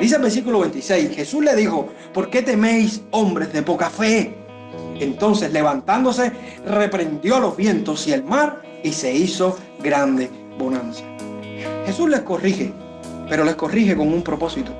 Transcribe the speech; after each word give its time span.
Dice 0.00 0.14
el 0.14 0.22
versículo 0.22 0.60
26, 0.60 1.16
Jesús 1.16 1.42
le 1.42 1.56
dijo, 1.56 1.88
¿por 2.14 2.30
qué 2.30 2.40
teméis 2.42 3.02
hombres 3.10 3.52
de 3.52 3.62
poca 3.62 3.90
fe? 3.90 4.32
Entonces 5.00 5.52
levantándose, 5.52 6.30
reprendió 6.64 7.40
los 7.40 7.56
vientos 7.56 8.06
y 8.06 8.12
el 8.12 8.22
mar 8.22 8.62
y 8.84 8.92
se 8.92 9.12
hizo 9.12 9.58
grande 9.80 10.30
bonanza. 10.56 11.02
Jesús 11.84 12.08
les 12.08 12.20
corrige, 12.20 12.72
pero 13.28 13.42
les 13.42 13.56
corrige 13.56 13.96
con 13.96 14.12
un 14.12 14.22
propósito, 14.22 14.72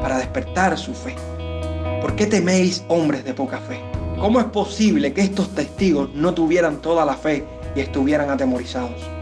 para 0.00 0.18
despertar 0.18 0.76
su 0.76 0.92
fe. 0.92 1.14
¿Por 2.00 2.16
qué 2.16 2.26
teméis 2.26 2.84
hombres 2.88 3.24
de 3.24 3.34
poca 3.34 3.58
fe? 3.58 3.80
¿Cómo 4.18 4.40
es 4.40 4.46
posible 4.46 5.12
que 5.12 5.20
estos 5.20 5.54
testigos 5.54 6.10
no 6.14 6.34
tuvieran 6.34 6.82
toda 6.82 7.04
la 7.04 7.14
fe 7.14 7.44
y 7.76 7.80
estuvieran 7.80 8.28
atemorizados? 8.28 9.21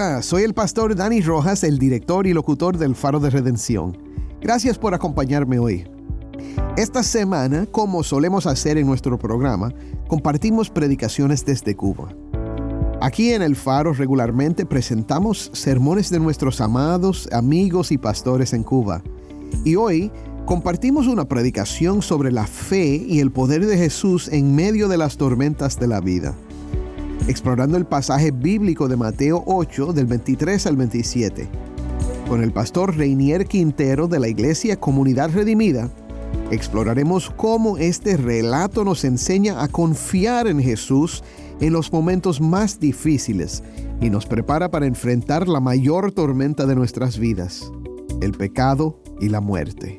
Hola, 0.00 0.22
soy 0.22 0.44
el 0.44 0.54
pastor 0.54 0.94
Dani 0.94 1.20
Rojas, 1.22 1.64
el 1.64 1.76
director 1.76 2.28
y 2.28 2.32
locutor 2.32 2.78
del 2.78 2.94
Faro 2.94 3.18
de 3.18 3.30
Redención. 3.30 3.98
Gracias 4.40 4.78
por 4.78 4.94
acompañarme 4.94 5.58
hoy. 5.58 5.90
Esta 6.76 7.02
semana, 7.02 7.66
como 7.66 8.04
solemos 8.04 8.46
hacer 8.46 8.78
en 8.78 8.86
nuestro 8.86 9.18
programa, 9.18 9.74
compartimos 10.06 10.70
predicaciones 10.70 11.44
desde 11.44 11.74
Cuba. 11.74 12.14
Aquí 13.00 13.32
en 13.32 13.42
el 13.42 13.56
Faro 13.56 13.92
regularmente 13.92 14.64
presentamos 14.64 15.50
sermones 15.52 16.10
de 16.10 16.20
nuestros 16.20 16.60
amados 16.60 17.28
amigos 17.32 17.90
y 17.90 17.98
pastores 17.98 18.52
en 18.52 18.62
Cuba. 18.62 19.02
Y 19.64 19.74
hoy 19.74 20.12
compartimos 20.46 21.08
una 21.08 21.26
predicación 21.26 22.02
sobre 22.02 22.30
la 22.30 22.46
fe 22.46 23.04
y 23.04 23.18
el 23.18 23.32
poder 23.32 23.66
de 23.66 23.76
Jesús 23.76 24.28
en 24.28 24.54
medio 24.54 24.86
de 24.86 24.96
las 24.96 25.16
tormentas 25.16 25.80
de 25.80 25.88
la 25.88 26.00
vida 26.00 26.36
explorando 27.28 27.76
el 27.76 27.84
pasaje 27.84 28.30
bíblico 28.30 28.88
de 28.88 28.96
Mateo 28.96 29.44
8 29.46 29.92
del 29.92 30.06
23 30.06 30.66
al 30.66 30.76
27. 30.76 31.46
Con 32.26 32.42
el 32.42 32.52
pastor 32.52 32.96
Reinier 32.96 33.46
Quintero 33.46 34.08
de 34.08 34.18
la 34.18 34.28
Iglesia 34.28 34.80
Comunidad 34.80 35.30
Redimida, 35.30 35.90
exploraremos 36.50 37.30
cómo 37.30 37.76
este 37.76 38.16
relato 38.16 38.82
nos 38.82 39.04
enseña 39.04 39.62
a 39.62 39.68
confiar 39.68 40.46
en 40.46 40.60
Jesús 40.60 41.22
en 41.60 41.74
los 41.74 41.92
momentos 41.92 42.40
más 42.40 42.80
difíciles 42.80 43.62
y 44.00 44.08
nos 44.08 44.24
prepara 44.24 44.70
para 44.70 44.86
enfrentar 44.86 45.48
la 45.48 45.60
mayor 45.60 46.12
tormenta 46.12 46.64
de 46.64 46.76
nuestras 46.76 47.18
vidas, 47.18 47.70
el 48.22 48.32
pecado 48.32 49.02
y 49.20 49.28
la 49.28 49.40
muerte. 49.40 49.98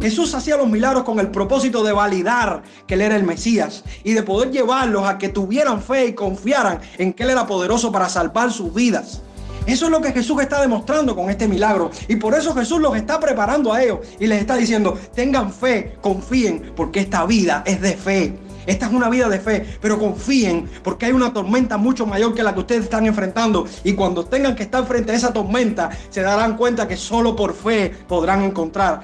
Jesús 0.00 0.32
hacía 0.34 0.56
los 0.56 0.68
milagros 0.68 1.02
con 1.02 1.18
el 1.18 1.28
propósito 1.28 1.82
de 1.82 1.92
validar 1.92 2.62
que 2.86 2.94
Él 2.94 3.00
era 3.00 3.16
el 3.16 3.24
Mesías 3.24 3.82
y 4.04 4.12
de 4.12 4.22
poder 4.22 4.52
llevarlos 4.52 5.04
a 5.04 5.18
que 5.18 5.28
tuvieran 5.28 5.82
fe 5.82 6.06
y 6.06 6.12
confiaran 6.12 6.78
en 6.98 7.12
que 7.12 7.24
Él 7.24 7.30
era 7.30 7.46
poderoso 7.46 7.90
para 7.90 8.08
salvar 8.08 8.52
sus 8.52 8.72
vidas. 8.72 9.22
Eso 9.66 9.86
es 9.86 9.90
lo 9.90 10.00
que 10.00 10.12
Jesús 10.12 10.40
está 10.40 10.62
demostrando 10.62 11.16
con 11.16 11.28
este 11.30 11.48
milagro. 11.48 11.90
Y 12.06 12.16
por 12.16 12.34
eso 12.34 12.54
Jesús 12.54 12.80
los 12.80 12.96
está 12.96 13.18
preparando 13.18 13.72
a 13.72 13.82
ellos 13.82 13.98
y 14.20 14.26
les 14.26 14.40
está 14.40 14.56
diciendo, 14.56 14.96
tengan 15.14 15.52
fe, 15.52 15.96
confíen, 16.00 16.72
porque 16.76 17.00
esta 17.00 17.26
vida 17.26 17.64
es 17.66 17.80
de 17.80 17.96
fe. 17.96 18.38
Esta 18.68 18.84
es 18.84 18.92
una 18.92 19.08
vida 19.08 19.30
de 19.30 19.40
fe, 19.40 19.64
pero 19.80 19.98
confíen 19.98 20.68
porque 20.84 21.06
hay 21.06 21.12
una 21.12 21.32
tormenta 21.32 21.78
mucho 21.78 22.04
mayor 22.04 22.34
que 22.34 22.42
la 22.42 22.52
que 22.52 22.60
ustedes 22.60 22.84
están 22.84 23.06
enfrentando. 23.06 23.66
Y 23.82 23.94
cuando 23.94 24.26
tengan 24.26 24.54
que 24.54 24.62
estar 24.62 24.86
frente 24.86 25.12
a 25.12 25.14
esa 25.14 25.32
tormenta, 25.32 25.88
se 26.10 26.20
darán 26.20 26.56
cuenta 26.58 26.86
que 26.86 26.96
solo 26.96 27.34
por 27.34 27.54
fe 27.54 27.90
podrán 28.06 28.42
encontrar 28.42 29.00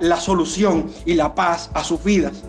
la 0.00 0.20
solución 0.20 0.86
y 1.04 1.14
la 1.14 1.34
paz 1.34 1.70
a 1.74 1.84
sus 1.84 2.02
vidas. 2.02 2.42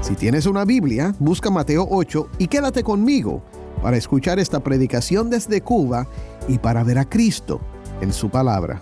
Si 0.00 0.14
tienes 0.14 0.46
una 0.46 0.64
Biblia, 0.64 1.14
busca 1.18 1.50
Mateo 1.50 1.86
8 1.90 2.28
y 2.38 2.46
quédate 2.46 2.82
conmigo 2.82 3.42
para 3.82 3.96
escuchar 3.96 4.38
esta 4.38 4.60
predicación 4.60 5.30
desde 5.30 5.60
Cuba 5.60 6.06
y 6.48 6.58
para 6.58 6.82
ver 6.84 6.98
a 6.98 7.08
Cristo 7.08 7.60
en 8.00 8.12
su 8.12 8.30
palabra. 8.30 8.80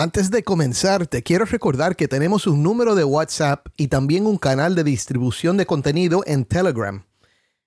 Antes 0.00 0.30
de 0.30 0.42
comenzar, 0.42 1.06
te 1.06 1.22
quiero 1.22 1.44
recordar 1.44 1.94
que 1.94 2.08
tenemos 2.08 2.46
un 2.46 2.62
número 2.62 2.94
de 2.94 3.04
WhatsApp 3.04 3.66
y 3.76 3.88
también 3.88 4.24
un 4.24 4.38
canal 4.38 4.74
de 4.74 4.82
distribución 4.82 5.58
de 5.58 5.66
contenido 5.66 6.22
en 6.26 6.46
Telegram. 6.46 7.04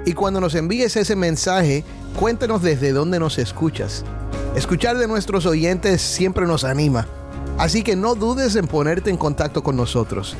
Y 0.04 0.12
cuando 0.12 0.38
nos 0.38 0.54
envíes 0.54 0.96
ese 0.96 1.16
mensaje, 1.16 1.82
cuéntanos 2.20 2.60
desde 2.60 2.92
dónde 2.92 3.18
nos 3.18 3.38
escuchas. 3.38 4.04
Escuchar 4.56 4.96
de 4.96 5.06
nuestros 5.06 5.44
oyentes 5.44 6.00
siempre 6.00 6.46
nos 6.46 6.64
anima, 6.64 7.06
así 7.58 7.82
que 7.82 7.94
no 7.94 8.14
dudes 8.14 8.56
en 8.56 8.66
ponerte 8.66 9.10
en 9.10 9.18
contacto 9.18 9.62
con 9.62 9.76
nosotros. 9.76 10.34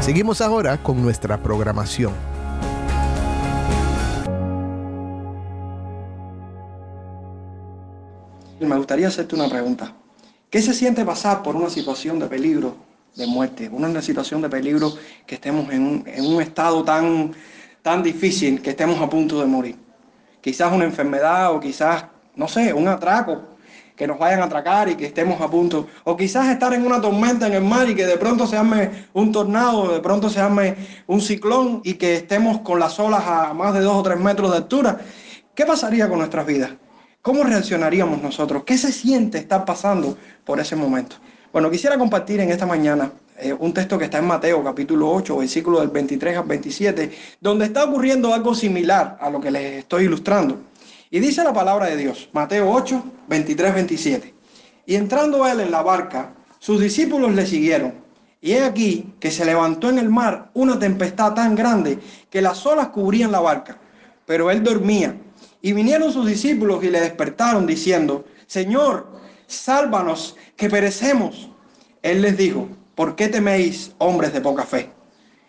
Seguimos 0.00 0.40
ahora 0.40 0.82
con 0.82 1.02
nuestra 1.02 1.42
programación. 1.42 2.14
Me 8.60 8.76
gustaría 8.78 9.08
hacerte 9.08 9.34
una 9.34 9.50
pregunta. 9.50 9.92
¿Qué 10.48 10.62
se 10.62 10.72
siente 10.72 11.04
pasar 11.04 11.42
por 11.42 11.54
una 11.54 11.68
situación 11.68 12.18
de 12.18 12.28
peligro, 12.28 12.76
de 13.14 13.26
muerte, 13.26 13.68
una 13.68 14.00
situación 14.00 14.40
de 14.40 14.48
peligro 14.48 14.94
que 15.26 15.34
estemos 15.34 15.70
en 15.70 16.06
un, 16.24 16.40
estado 16.40 16.82
tan 16.82 17.34
tan 17.86 18.02
difícil 18.02 18.60
que 18.60 18.70
estemos 18.70 19.00
a 19.00 19.08
punto 19.08 19.38
de 19.38 19.46
morir. 19.46 19.76
Quizás 20.40 20.72
una 20.72 20.84
enfermedad 20.84 21.52
o 21.52 21.60
quizás, 21.60 22.04
no 22.34 22.48
sé, 22.48 22.72
un 22.72 22.88
atraco, 22.88 23.44
que 23.94 24.08
nos 24.08 24.18
vayan 24.18 24.40
a 24.40 24.46
atracar 24.46 24.88
y 24.88 24.96
que 24.96 25.06
estemos 25.06 25.40
a 25.40 25.48
punto. 25.48 25.86
O 26.02 26.16
quizás 26.16 26.48
estar 26.48 26.74
en 26.74 26.84
una 26.84 27.00
tormenta 27.00 27.46
en 27.46 27.52
el 27.52 27.62
mar 27.62 27.88
y 27.88 27.94
que 27.94 28.04
de 28.04 28.16
pronto 28.16 28.44
se 28.44 28.56
arme 28.56 29.06
un 29.12 29.30
tornado, 29.30 29.94
de 29.94 30.00
pronto 30.00 30.28
se 30.28 30.40
arme 30.40 30.74
un 31.06 31.20
ciclón 31.20 31.80
y 31.84 31.94
que 31.94 32.16
estemos 32.16 32.58
con 32.62 32.80
las 32.80 32.98
olas 32.98 33.22
a 33.24 33.54
más 33.54 33.72
de 33.72 33.82
dos 33.82 33.94
o 33.94 34.02
tres 34.02 34.18
metros 34.18 34.50
de 34.50 34.56
altura. 34.56 34.98
¿Qué 35.54 35.64
pasaría 35.64 36.08
con 36.08 36.18
nuestras 36.18 36.44
vidas? 36.44 36.70
¿Cómo 37.22 37.44
reaccionaríamos 37.44 38.20
nosotros? 38.20 38.64
¿Qué 38.64 38.76
se 38.76 38.90
siente 38.90 39.38
estar 39.38 39.64
pasando 39.64 40.18
por 40.44 40.58
ese 40.58 40.74
momento? 40.74 41.18
Bueno, 41.52 41.70
quisiera 41.70 41.96
compartir 41.96 42.40
en 42.40 42.50
esta 42.50 42.66
mañana 42.66 43.12
eh, 43.38 43.54
un 43.58 43.72
texto 43.74 43.98
que 43.98 44.06
está 44.06 44.18
en 44.18 44.26
Mateo 44.26 44.64
capítulo 44.64 45.10
8, 45.10 45.36
versículo 45.38 45.80
del 45.80 45.88
23 45.88 46.38
al 46.38 46.44
27, 46.44 47.10
donde 47.40 47.66
está 47.66 47.84
ocurriendo 47.84 48.32
algo 48.32 48.54
similar 48.54 49.18
a 49.20 49.28
lo 49.28 49.40
que 49.40 49.50
les 49.50 49.80
estoy 49.80 50.04
ilustrando. 50.04 50.58
Y 51.10 51.20
dice 51.20 51.44
la 51.44 51.52
palabra 51.52 51.86
de 51.86 51.96
Dios, 51.96 52.28
Mateo 52.32 52.70
8, 52.70 53.04
23, 53.28 53.74
27. 53.74 54.34
Y 54.86 54.94
entrando 54.94 55.46
él 55.46 55.60
en 55.60 55.70
la 55.70 55.82
barca, 55.82 56.34
sus 56.58 56.80
discípulos 56.80 57.34
le 57.34 57.46
siguieron. 57.46 57.94
Y 58.40 58.52
he 58.52 58.64
aquí 58.64 59.14
que 59.20 59.30
se 59.30 59.44
levantó 59.44 59.88
en 59.88 59.98
el 59.98 60.08
mar 60.08 60.50
una 60.54 60.78
tempestad 60.78 61.34
tan 61.34 61.54
grande 61.54 61.98
que 62.30 62.42
las 62.42 62.64
olas 62.66 62.88
cubrían 62.88 63.32
la 63.32 63.40
barca, 63.40 63.78
pero 64.24 64.50
él 64.50 64.62
dormía. 64.62 65.16
Y 65.62 65.72
vinieron 65.72 66.12
sus 66.12 66.26
discípulos 66.26 66.82
y 66.84 66.90
le 66.90 67.00
despertaron 67.00 67.66
diciendo, 67.66 68.24
Señor, 68.46 69.08
sálvanos, 69.46 70.36
que 70.56 70.70
perecemos. 70.70 71.50
Él 72.02 72.22
les 72.22 72.36
dijo, 72.36 72.68
¿por 72.96 73.14
qué 73.14 73.28
teméis, 73.28 73.92
hombres 73.98 74.32
de 74.32 74.40
poca 74.40 74.64
fe? 74.64 74.90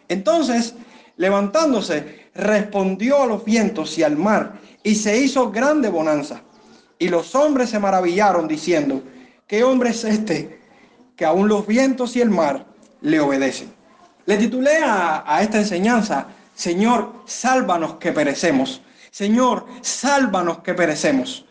Entonces, 0.07 0.75
levantándose, 1.15 2.29
respondió 2.35 3.23
a 3.23 3.25
los 3.25 3.43
vientos 3.43 3.97
y 3.97 4.03
al 4.03 4.17
mar, 4.17 4.59
y 4.83 4.93
se 4.93 5.17
hizo 5.17 5.49
grande 5.49 5.89
bonanza. 5.89 6.43
Y 6.99 7.09
los 7.09 7.33
hombres 7.33 7.71
se 7.71 7.79
maravillaron 7.79 8.47
diciendo, 8.47 9.01
¿qué 9.47 9.63
hombre 9.63 9.89
es 9.89 10.03
este 10.03 10.61
que 11.15 11.25
aún 11.25 11.47
los 11.47 11.65
vientos 11.65 12.15
y 12.15 12.21
el 12.21 12.29
mar 12.29 12.67
le 13.01 13.19
obedecen? 13.19 13.73
Le 14.25 14.37
titulé 14.37 14.77
a, 14.83 15.23
a 15.25 15.41
esta 15.41 15.57
enseñanza, 15.57 16.27
Señor, 16.53 17.23
sálvanos 17.25 17.95
que 17.95 18.11
perecemos. 18.11 18.81
Señor, 19.09 19.65
sálvanos 19.81 20.59
que 20.59 20.73
perecemos. 20.73 21.46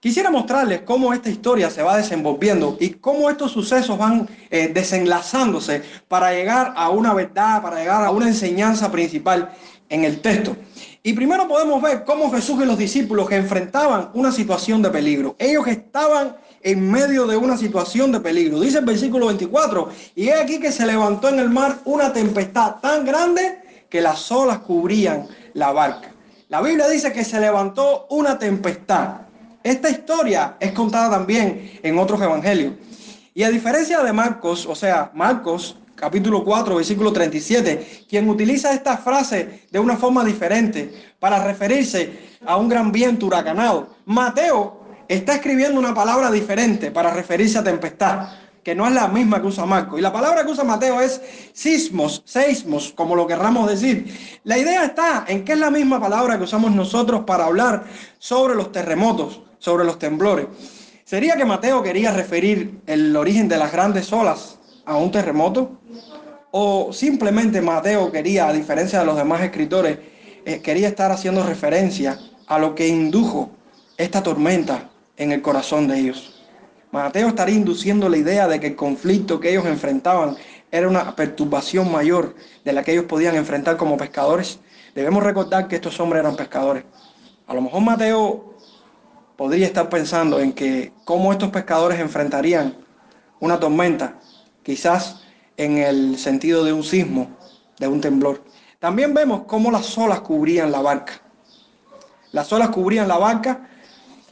Quisiera 0.00 0.30
mostrarles 0.30 0.80
cómo 0.80 1.12
esta 1.12 1.28
historia 1.28 1.68
se 1.68 1.82
va 1.82 1.98
desenvolviendo 1.98 2.74
y 2.80 2.88
cómo 2.88 3.28
estos 3.28 3.52
sucesos 3.52 3.98
van 3.98 4.26
eh, 4.48 4.68
desenlazándose 4.72 5.82
para 6.08 6.32
llegar 6.32 6.72
a 6.74 6.88
una 6.88 7.12
verdad, 7.12 7.60
para 7.60 7.80
llegar 7.80 8.02
a 8.02 8.10
una 8.10 8.26
enseñanza 8.26 8.90
principal 8.90 9.52
en 9.90 10.04
el 10.04 10.22
texto. 10.22 10.56
Y 11.02 11.12
primero 11.12 11.46
podemos 11.46 11.82
ver 11.82 12.04
cómo 12.06 12.32
Jesús 12.32 12.62
y 12.62 12.64
los 12.64 12.78
discípulos 12.78 13.28
que 13.28 13.36
enfrentaban 13.36 14.08
una 14.14 14.32
situación 14.32 14.80
de 14.80 14.88
peligro. 14.88 15.36
Ellos 15.38 15.66
estaban 15.66 16.34
en 16.62 16.90
medio 16.90 17.26
de 17.26 17.36
una 17.36 17.58
situación 17.58 18.10
de 18.10 18.20
peligro. 18.20 18.58
Dice 18.58 18.78
el 18.78 18.86
versículo 18.86 19.26
24, 19.26 19.90
y 20.14 20.28
es 20.28 20.40
aquí 20.40 20.58
que 20.58 20.72
se 20.72 20.86
levantó 20.86 21.28
en 21.28 21.40
el 21.40 21.50
mar 21.50 21.76
una 21.84 22.10
tempestad 22.10 22.76
tan 22.76 23.04
grande 23.04 23.58
que 23.90 24.00
las 24.00 24.32
olas 24.32 24.60
cubrían 24.60 25.28
la 25.52 25.72
barca. 25.72 26.10
La 26.48 26.62
Biblia 26.62 26.88
dice 26.88 27.12
que 27.12 27.22
se 27.22 27.38
levantó 27.38 28.06
una 28.08 28.38
tempestad. 28.38 29.29
Esta 29.62 29.90
historia 29.90 30.56
es 30.58 30.72
contada 30.72 31.10
también 31.10 31.78
en 31.82 31.98
otros 31.98 32.20
evangelios. 32.22 32.74
Y 33.34 33.42
a 33.42 33.50
diferencia 33.50 34.02
de 34.02 34.12
Marcos, 34.12 34.64
o 34.64 34.74
sea, 34.74 35.10
Marcos 35.14 35.76
capítulo 35.94 36.42
4, 36.42 36.76
versículo 36.76 37.12
37, 37.12 38.06
quien 38.08 38.26
utiliza 38.30 38.72
esta 38.72 38.96
frase 38.96 39.66
de 39.70 39.78
una 39.78 39.98
forma 39.98 40.24
diferente 40.24 41.12
para 41.18 41.44
referirse 41.44 42.38
a 42.46 42.56
un 42.56 42.70
gran 42.70 42.90
viento 42.90 43.26
huracanado. 43.26 43.96
Mateo 44.06 44.80
está 45.06 45.34
escribiendo 45.34 45.78
una 45.78 45.92
palabra 45.92 46.30
diferente 46.30 46.90
para 46.90 47.10
referirse 47.12 47.58
a 47.58 47.62
tempestad, 47.62 48.28
que 48.64 48.74
no 48.74 48.86
es 48.86 48.94
la 48.94 49.08
misma 49.08 49.42
que 49.42 49.48
usa 49.48 49.66
Marcos. 49.66 49.98
Y 49.98 50.02
la 50.02 50.12
palabra 50.12 50.42
que 50.42 50.52
usa 50.52 50.64
Mateo 50.64 51.02
es 51.02 51.20
sismos, 51.52 52.22
seismos, 52.24 52.94
como 52.96 53.14
lo 53.14 53.26
querramos 53.26 53.68
decir. 53.68 54.40
La 54.44 54.56
idea 54.56 54.86
está 54.86 55.26
en 55.28 55.44
que 55.44 55.52
es 55.52 55.58
la 55.58 55.70
misma 55.70 56.00
palabra 56.00 56.38
que 56.38 56.44
usamos 56.44 56.70
nosotros 56.70 57.24
para 57.26 57.44
hablar 57.44 57.84
sobre 58.18 58.54
los 58.54 58.72
terremotos 58.72 59.42
sobre 59.60 59.84
los 59.84 60.00
temblores. 60.00 60.46
¿Sería 61.04 61.36
que 61.36 61.44
Mateo 61.44 61.82
quería 61.82 62.10
referir 62.10 62.80
el 62.86 63.14
origen 63.14 63.48
de 63.48 63.58
las 63.58 63.70
grandes 63.70 64.12
olas 64.12 64.58
a 64.84 64.96
un 64.96 65.12
terremoto? 65.12 65.78
¿O 66.50 66.92
simplemente 66.92 67.60
Mateo 67.60 68.10
quería, 68.10 68.48
a 68.48 68.52
diferencia 68.52 68.98
de 68.98 69.06
los 69.06 69.16
demás 69.16 69.42
escritores, 69.42 69.98
eh, 70.44 70.60
quería 70.60 70.88
estar 70.88 71.12
haciendo 71.12 71.44
referencia 71.44 72.18
a 72.46 72.58
lo 72.58 72.74
que 72.74 72.88
indujo 72.88 73.50
esta 73.96 74.22
tormenta 74.22 74.90
en 75.16 75.30
el 75.30 75.42
corazón 75.42 75.86
de 75.86 75.98
ellos? 75.98 76.42
Mateo 76.90 77.28
estaría 77.28 77.54
induciendo 77.54 78.08
la 78.08 78.16
idea 78.16 78.48
de 78.48 78.58
que 78.58 78.68
el 78.68 78.76
conflicto 78.76 79.38
que 79.38 79.50
ellos 79.50 79.66
enfrentaban 79.66 80.36
era 80.72 80.88
una 80.88 81.14
perturbación 81.14 81.90
mayor 81.90 82.34
de 82.64 82.72
la 82.72 82.82
que 82.82 82.92
ellos 82.92 83.04
podían 83.04 83.36
enfrentar 83.36 83.76
como 83.76 83.96
pescadores. 83.96 84.58
Debemos 84.94 85.22
recordar 85.22 85.68
que 85.68 85.76
estos 85.76 85.98
hombres 86.00 86.20
eran 86.20 86.36
pescadores. 86.36 86.84
A 87.46 87.54
lo 87.54 87.62
mejor 87.62 87.80
Mateo 87.80 88.49
podría 89.40 89.64
estar 89.64 89.88
pensando 89.88 90.38
en 90.38 90.52
que 90.52 90.92
cómo 91.06 91.32
estos 91.32 91.48
pescadores 91.48 91.98
enfrentarían 91.98 92.76
una 93.38 93.58
tormenta, 93.58 94.16
quizás 94.62 95.22
en 95.56 95.78
el 95.78 96.18
sentido 96.18 96.62
de 96.62 96.74
un 96.74 96.84
sismo, 96.84 97.38
de 97.78 97.88
un 97.88 98.02
temblor. 98.02 98.44
También 98.78 99.14
vemos 99.14 99.44
cómo 99.46 99.70
las 99.70 99.96
olas 99.96 100.20
cubrían 100.20 100.70
la 100.70 100.82
barca. 100.82 101.22
Las 102.32 102.52
olas 102.52 102.68
cubrían 102.68 103.08
la 103.08 103.16
barca 103.16 103.66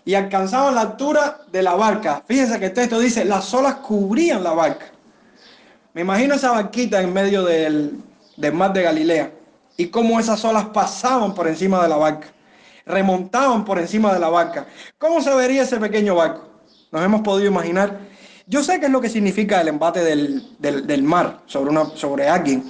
y 0.05 0.14
alcanzaban 0.14 0.75
la 0.75 0.82
altura 0.82 1.40
de 1.50 1.62
la 1.62 1.75
barca. 1.75 2.22
Fíjense 2.28 2.58
que 2.58 2.66
el 2.66 2.75
texto 2.75 3.00
dice, 3.00 3.25
las 3.25 3.54
olas 3.54 3.76
cubrían 3.76 4.44
la 4.44 4.52
barca. 4.52 4.93
Me 5.94 6.02
imagino 6.02 6.34
esa 6.34 6.50
barquita 6.50 7.00
en 7.00 7.14
medio 7.14 7.46
del, 7.46 7.99
del 8.37 8.52
mar 8.52 8.75
de 8.75 8.82
Galilea 8.82 9.32
y 9.78 9.87
cómo 9.87 10.20
esas 10.20 10.44
olas 10.44 10.66
pasaban 10.66 11.34
por 11.34 11.49
encima 11.49 11.82
de 11.82 11.88
la 11.88 11.96
barca 11.96 12.28
remontaban 12.88 13.64
por 13.64 13.79
encima 13.79 14.12
de 14.12 14.19
la 14.19 14.29
barca. 14.29 14.67
¿Cómo 14.99 15.20
se 15.20 15.35
vería 15.35 15.62
ese 15.62 15.79
pequeño 15.79 16.17
barco? 16.17 16.49
Nos 16.90 17.02
hemos 17.02 17.20
podido 17.20 17.50
imaginar. 17.50 18.00
Yo 18.46 18.64
sé 18.64 18.81
qué 18.81 18.87
es 18.87 18.93
lo 18.93 19.00
que 19.00 19.11
significa 19.11 19.61
el 19.61 19.69
embate 19.69 20.02
del, 20.02 21.02
mar 21.02 21.43
sobre, 21.46 21.70
una, 21.70 21.85
sobre 21.94 22.29
alguien. 22.29 22.64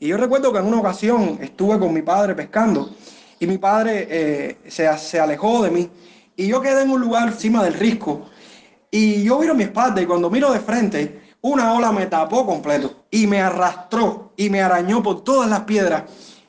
Y 0.00 0.08
yo 0.08 0.16
recuerdo 0.16 0.52
que 0.52 0.58
en 0.58 0.66
una 0.66 0.80
ocasión 0.80 1.38
estuve 1.40 1.78
con 1.78 1.94
mi 1.94 2.02
padre 2.02 2.34
pescando 2.34 2.90
y 3.38 3.46
mi 3.46 3.58
padre 3.58 4.06
eh, 4.10 4.58
se, 4.68 4.98
se 4.98 5.20
alejó 5.20 5.62
de 5.62 5.70
mí 5.70 5.88
y 6.36 6.48
yo 6.48 6.60
quedé 6.60 6.82
en 6.82 6.90
un 6.90 7.00
lugar 7.00 7.28
encima 7.28 7.62
del 7.62 7.74
risco 7.74 8.28
y 8.90 9.22
yo 9.22 9.38
miro 9.38 9.54
mi 9.54 9.64
espalda 9.64 10.02
y 10.02 10.06
cuando 10.06 10.30
miro 10.30 10.50
de 10.52 10.58
frente, 10.58 11.20
una 11.42 11.72
ola 11.72 11.92
me 11.92 12.06
tapó 12.06 12.44
completo 12.44 13.04
y 13.10 13.26
me 13.26 13.40
arrastró 13.40 14.32
y 14.36 14.50
me 14.50 14.60
arañó 14.62 15.02
por 15.02 15.22
todas 15.22 15.48
las 15.48 15.60
piedras 15.60 16.04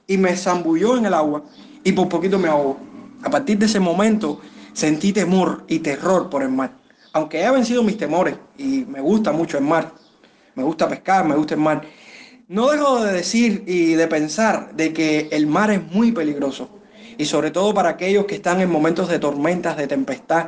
y 0.08 0.18
me 0.18 0.36
zambulló 0.36 0.98
en 0.98 1.06
el 1.06 1.14
agua 1.14 1.44
y 1.84 1.92
por 1.92 2.10
poquito 2.10 2.40
me 2.40 2.48
ahogó. 2.48 2.78
A 3.24 3.30
partir 3.30 3.58
de 3.58 3.68
ese 3.68 3.80
momento 3.80 4.42
sentí 4.74 5.14
temor 5.14 5.64
y 5.68 5.80
terror 5.80 6.30
por 6.30 6.42
el 6.44 6.50
mar. 6.50 6.72
Aunque 7.14 7.44
he 7.44 7.52
vencido 7.52 7.84
mis 7.84 7.98
temores 7.98 8.36
y 8.58 8.86
me 8.88 9.02
gusta 9.02 9.32
mucho 9.32 9.58
el 9.58 9.64
mar, 9.64 9.92
me 10.56 10.64
gusta 10.64 10.88
pescar, 10.88 11.26
me 11.26 11.36
gusta 11.36 11.56
el 11.56 11.60
mar, 11.60 11.82
no 12.48 12.70
dejo 12.70 13.04
de 13.04 13.14
decir 13.14 13.64
y 13.68 13.94
de 13.94 14.08
pensar 14.08 14.74
de 14.76 14.94
que 14.94 15.30
el 15.32 15.48
mar 15.48 15.72
es 15.72 15.82
muy 15.92 16.12
peligroso. 16.12 16.70
Y 17.18 17.26
sobre 17.26 17.52
todo 17.52 17.74
para 17.74 17.90
aquellos 17.90 18.26
que 18.26 18.36
están 18.36 18.62
en 18.62 18.72
momentos 18.72 19.08
de 19.10 19.20
tormentas, 19.20 19.78
de 19.78 19.88
tempestad, 19.88 20.48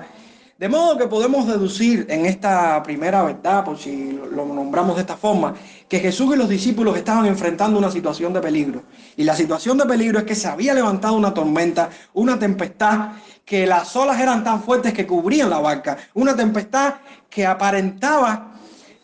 de 0.58 0.70
modo 0.70 0.98
que 0.98 1.08
podemos 1.08 1.48
deducir 1.48 2.06
en 2.10 2.28
esta 2.28 2.82
primera 2.84 3.24
verdad, 3.24 3.66
por 3.66 3.78
si 3.78 4.12
lo 4.12 4.46
nombramos 4.46 4.96
de 4.96 5.02
esta 5.02 5.18
forma, 5.18 5.56
que 5.90 6.00
Jesús 6.00 6.36
y 6.36 6.38
los 6.38 6.48
discípulos 6.48 6.96
estaban 6.96 7.26
enfrentando 7.26 7.80
una 7.80 7.90
situación 7.90 8.34
de 8.34 8.40
peligro. 8.40 8.84
Y 9.18 9.24
la 9.24 9.36
situación 9.36 9.80
de 9.80 9.86
peligro 9.86 10.20
es 10.20 10.26
que 10.26 10.36
se 10.36 10.48
había 10.48 10.76
levantado 10.76 11.16
una 11.16 11.34
tormenta, 11.34 11.90
una 12.14 12.38
tempestad, 12.38 13.14
que 13.44 13.66
las 13.66 13.96
olas 13.96 14.20
eran 14.22 14.44
tan 14.44 14.62
fuertes 14.62 14.94
que 14.94 15.08
cubrían 15.08 15.50
la 15.50 15.60
barca. 15.60 15.98
Una 16.14 16.36
tempestad 16.36 16.96
que 17.30 17.46
aparentaba 17.48 18.54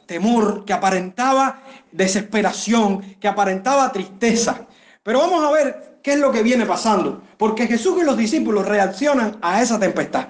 temor, 0.06 0.66
que 0.66 0.74
aparentaba 0.74 1.64
desesperación, 1.92 3.16
que 3.20 3.28
aparentaba 3.28 3.92
tristeza. 3.92 4.68
Pero 5.02 5.20
vamos 5.20 5.44
a 5.44 5.52
ver 5.52 6.00
qué 6.04 6.14
es 6.14 6.20
lo 6.20 6.32
que 6.32 6.44
viene 6.44 6.66
pasando. 6.66 7.24
Porque 7.38 7.68
Jesús 7.68 7.98
y 8.00 8.06
los 8.06 8.18
discípulos 8.18 8.68
reaccionan 8.68 9.38
a 9.42 9.62
esa 9.62 9.80
tempestad. 9.80 10.28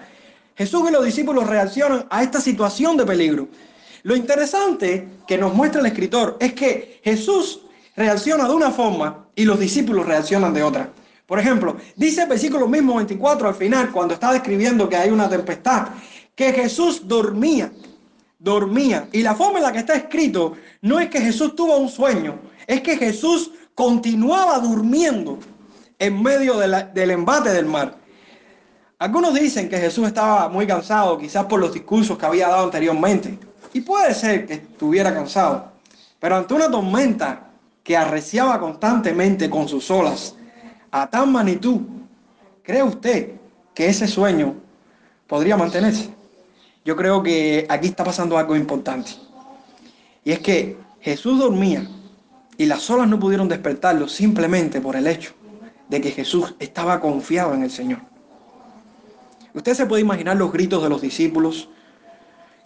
Jesús 0.59 0.89
y 0.89 0.91
los 0.91 1.05
discípulos 1.05 1.47
reaccionan 1.47 2.05
a 2.09 2.21
esta 2.21 2.41
situación 2.41 2.97
de 2.97 3.05
peligro. 3.05 3.47
Lo 4.03 4.13
interesante 4.13 5.07
que 5.25 5.37
nos 5.37 5.53
muestra 5.53 5.79
el 5.79 5.87
escritor 5.87 6.35
es 6.37 6.51
que 6.51 6.99
Jesús 7.01 7.61
reacciona 7.95 8.45
de 8.45 8.53
una 8.53 8.69
forma 8.69 9.29
y 9.35 9.45
los 9.45 9.57
discípulos 9.57 10.05
reaccionan 10.05 10.53
de 10.53 10.61
otra. 10.61 10.89
Por 11.25 11.39
ejemplo, 11.39 11.77
dice 11.95 12.23
el 12.23 12.27
versículo 12.27 12.67
mismo 12.67 12.95
24 12.95 13.47
al 13.47 13.55
final, 13.55 13.89
cuando 13.93 14.15
está 14.15 14.33
describiendo 14.33 14.89
que 14.89 14.97
hay 14.97 15.11
una 15.11 15.29
tempestad, 15.29 15.91
que 16.35 16.51
Jesús 16.51 17.07
dormía, 17.07 17.71
dormía. 18.37 19.07
Y 19.13 19.21
la 19.21 19.35
forma 19.35 19.59
en 19.59 19.63
la 19.63 19.71
que 19.71 19.79
está 19.79 19.93
escrito 19.93 20.57
no 20.81 20.99
es 20.99 21.09
que 21.09 21.21
Jesús 21.21 21.55
tuvo 21.55 21.77
un 21.77 21.87
sueño, 21.87 22.37
es 22.67 22.81
que 22.81 22.97
Jesús 22.97 23.51
continuaba 23.73 24.59
durmiendo 24.59 25.39
en 25.97 26.21
medio 26.21 26.57
del 26.57 27.11
embate 27.11 27.53
del 27.53 27.65
mar. 27.65 27.98
Algunos 28.99 29.33
dicen 29.33 29.69
que 29.69 29.77
Jesús 29.77 30.07
estaba 30.07 30.49
muy 30.49 30.67
cansado, 30.67 31.17
quizás 31.17 31.45
por 31.45 31.61
los 31.61 31.73
discursos 31.73 32.17
que 32.17 32.25
había 32.25 32.49
dado 32.49 32.65
anteriormente. 32.65 33.39
Y 33.71 33.79
puede 33.79 34.13
ser 34.13 34.45
que 34.45 34.55
estuviera 34.55 35.13
cansado. 35.13 35.71
Pero 36.19 36.35
ante 36.35 36.53
una 36.53 36.69
tormenta 36.69 37.47
que 37.81 37.95
arreciaba 37.95 38.59
constantemente 38.59 39.49
con 39.49 39.69
sus 39.69 39.89
olas 39.89 40.35
a 40.91 41.09
tan 41.09 41.31
magnitud, 41.31 41.79
¿cree 42.61 42.83
usted 42.83 43.35
que 43.73 43.87
ese 43.87 44.05
sueño 44.05 44.55
podría 45.27 45.55
mantenerse? 45.55 46.09
Yo 46.83 46.97
creo 46.97 47.23
que 47.23 47.65
aquí 47.69 47.87
está 47.87 48.03
pasando 48.03 48.37
algo 48.37 48.53
importante. 48.57 49.11
Y 50.25 50.33
es 50.33 50.39
que 50.39 50.77
Jesús 50.99 51.39
dormía 51.39 51.87
y 52.57 52.65
las 52.65 52.89
olas 52.89 53.07
no 53.07 53.17
pudieron 53.17 53.47
despertarlo 53.47 54.09
simplemente 54.09 54.81
por 54.81 54.97
el 54.97 55.07
hecho 55.07 55.31
de 55.87 56.01
que 56.01 56.11
Jesús 56.11 56.53
estaba 56.59 56.99
confiado 56.99 57.53
en 57.53 57.63
el 57.63 57.71
Señor. 57.71 58.08
Usted 59.53 59.73
se 59.73 59.85
puede 59.85 60.01
imaginar 60.01 60.37
los 60.37 60.51
gritos 60.51 60.81
de 60.83 60.89
los 60.89 61.01
discípulos 61.01 61.69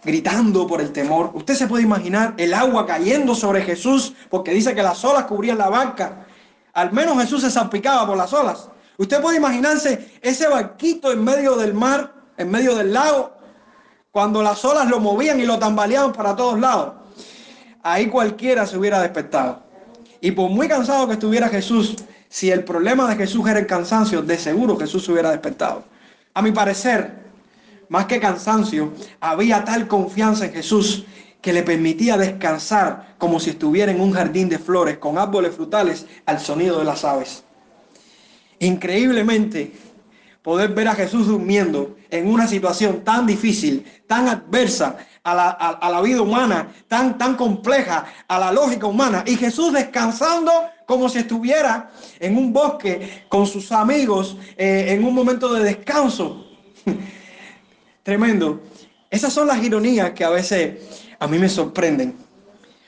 gritando 0.04 0.66
por 0.66 0.80
el 0.80 0.92
temor. 0.92 1.30
Usted 1.34 1.54
se 1.54 1.66
puede 1.66 1.82
imaginar 1.82 2.34
el 2.36 2.52
agua 2.52 2.86
cayendo 2.86 3.34
sobre 3.34 3.62
Jesús 3.62 4.14
porque 4.28 4.52
dice 4.52 4.74
que 4.74 4.82
las 4.82 5.02
olas 5.04 5.24
cubrían 5.24 5.58
la 5.58 5.70
barca. 5.70 6.26
Al 6.74 6.92
menos 6.92 7.18
Jesús 7.20 7.40
se 7.40 7.50
salpicaba 7.50 8.06
por 8.06 8.16
las 8.16 8.32
olas. 8.32 8.68
Usted 8.98 9.20
puede 9.20 9.38
imaginarse 9.38 10.12
ese 10.20 10.46
barquito 10.46 11.10
en 11.10 11.24
medio 11.24 11.56
del 11.56 11.74
mar, 11.74 12.12
en 12.36 12.50
medio 12.50 12.74
del 12.74 12.92
lago, 12.92 13.32
cuando 14.14 14.44
las 14.44 14.64
olas 14.64 14.88
lo 14.88 15.00
movían 15.00 15.40
y 15.40 15.44
lo 15.44 15.58
tambaleaban 15.58 16.12
para 16.12 16.36
todos 16.36 16.60
lados, 16.60 16.94
ahí 17.82 18.06
cualquiera 18.06 18.64
se 18.64 18.78
hubiera 18.78 19.00
despertado. 19.00 19.64
Y 20.20 20.30
por 20.30 20.50
muy 20.50 20.68
cansado 20.68 21.08
que 21.08 21.14
estuviera 21.14 21.48
Jesús, 21.48 21.96
si 22.28 22.50
el 22.52 22.62
problema 22.62 23.08
de 23.08 23.16
Jesús 23.16 23.48
era 23.48 23.58
el 23.58 23.66
cansancio, 23.66 24.22
de 24.22 24.38
seguro 24.38 24.76
Jesús 24.78 25.04
se 25.04 25.10
hubiera 25.10 25.32
despertado. 25.32 25.82
A 26.34 26.42
mi 26.42 26.50
parecer, 26.50 27.12
más 27.88 28.06
que 28.06 28.18
cansancio, 28.18 28.92
había 29.20 29.64
tal 29.64 29.86
confianza 29.86 30.46
en 30.46 30.52
Jesús 30.52 31.06
que 31.40 31.52
le 31.52 31.62
permitía 31.62 32.16
descansar 32.16 33.14
como 33.18 33.38
si 33.38 33.50
estuviera 33.50 33.92
en 33.92 34.00
un 34.00 34.12
jardín 34.12 34.48
de 34.48 34.58
flores 34.58 34.98
con 34.98 35.16
árboles 35.16 35.54
frutales 35.54 36.06
al 36.26 36.40
sonido 36.40 36.80
de 36.80 36.84
las 36.84 37.04
aves. 37.04 37.44
Increíblemente, 38.58 39.72
poder 40.42 40.70
ver 40.70 40.88
a 40.88 40.94
Jesús 40.94 41.28
durmiendo 41.28 41.96
en 42.10 42.28
una 42.28 42.48
situación 42.48 43.04
tan 43.04 43.26
difícil, 43.26 43.86
tan 44.08 44.26
adversa 44.26 44.96
a 45.22 45.88
la, 45.90 46.00
vida 46.02 46.20
humana, 46.20 46.68
tan, 46.88 47.16
tan 47.16 47.36
compleja, 47.36 48.06
a 48.26 48.38
la 48.40 48.50
lógica 48.50 48.86
humana, 48.86 49.22
y 49.24 49.36
Jesús 49.36 49.72
descansando 49.72 50.52
como 50.86 51.08
si 51.08 51.18
estuviera 51.18 51.90
en 52.20 52.36
un 52.36 52.52
bosque 52.52 53.24
con 53.28 53.46
sus 53.46 53.72
amigos 53.72 54.36
eh, 54.56 54.86
en 54.88 55.04
un 55.04 55.14
momento 55.14 55.52
de 55.52 55.64
descanso. 55.64 56.46
Tremendo. 58.02 58.60
Esas 59.10 59.32
son 59.32 59.46
las 59.46 59.62
ironías 59.62 60.10
que 60.10 60.24
a 60.24 60.30
veces 60.30 61.06
a 61.18 61.26
mí 61.26 61.38
me 61.38 61.48
sorprenden. 61.48 62.16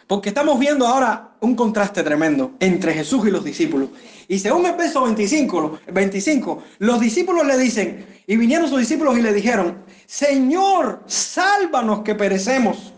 Porque 0.07 0.29
estamos 0.29 0.59
viendo 0.59 0.87
ahora 0.87 1.31
un 1.41 1.57
contraste 1.57 2.03
tremendo 2.03 2.53
entre 2.61 2.95
Jesús 2.95 3.27
y 3.27 3.31
los 3.31 3.45
discípulos. 3.45 3.91
Y 4.29 4.39
según 4.39 4.67
el 4.67 4.77
verso 4.77 5.03
25, 5.03 5.81
25, 5.93 6.63
los 6.79 7.01
discípulos 7.01 7.47
le 7.47 7.59
dicen, 7.59 8.07
y 8.27 8.37
vinieron 8.37 8.69
sus 8.69 8.81
discípulos 8.81 9.17
y 9.19 9.23
le 9.23 9.33
dijeron, 9.33 9.79
Señor, 10.07 11.03
sálvanos 11.07 12.01
que 12.03 12.15
perecemos. 12.15 12.93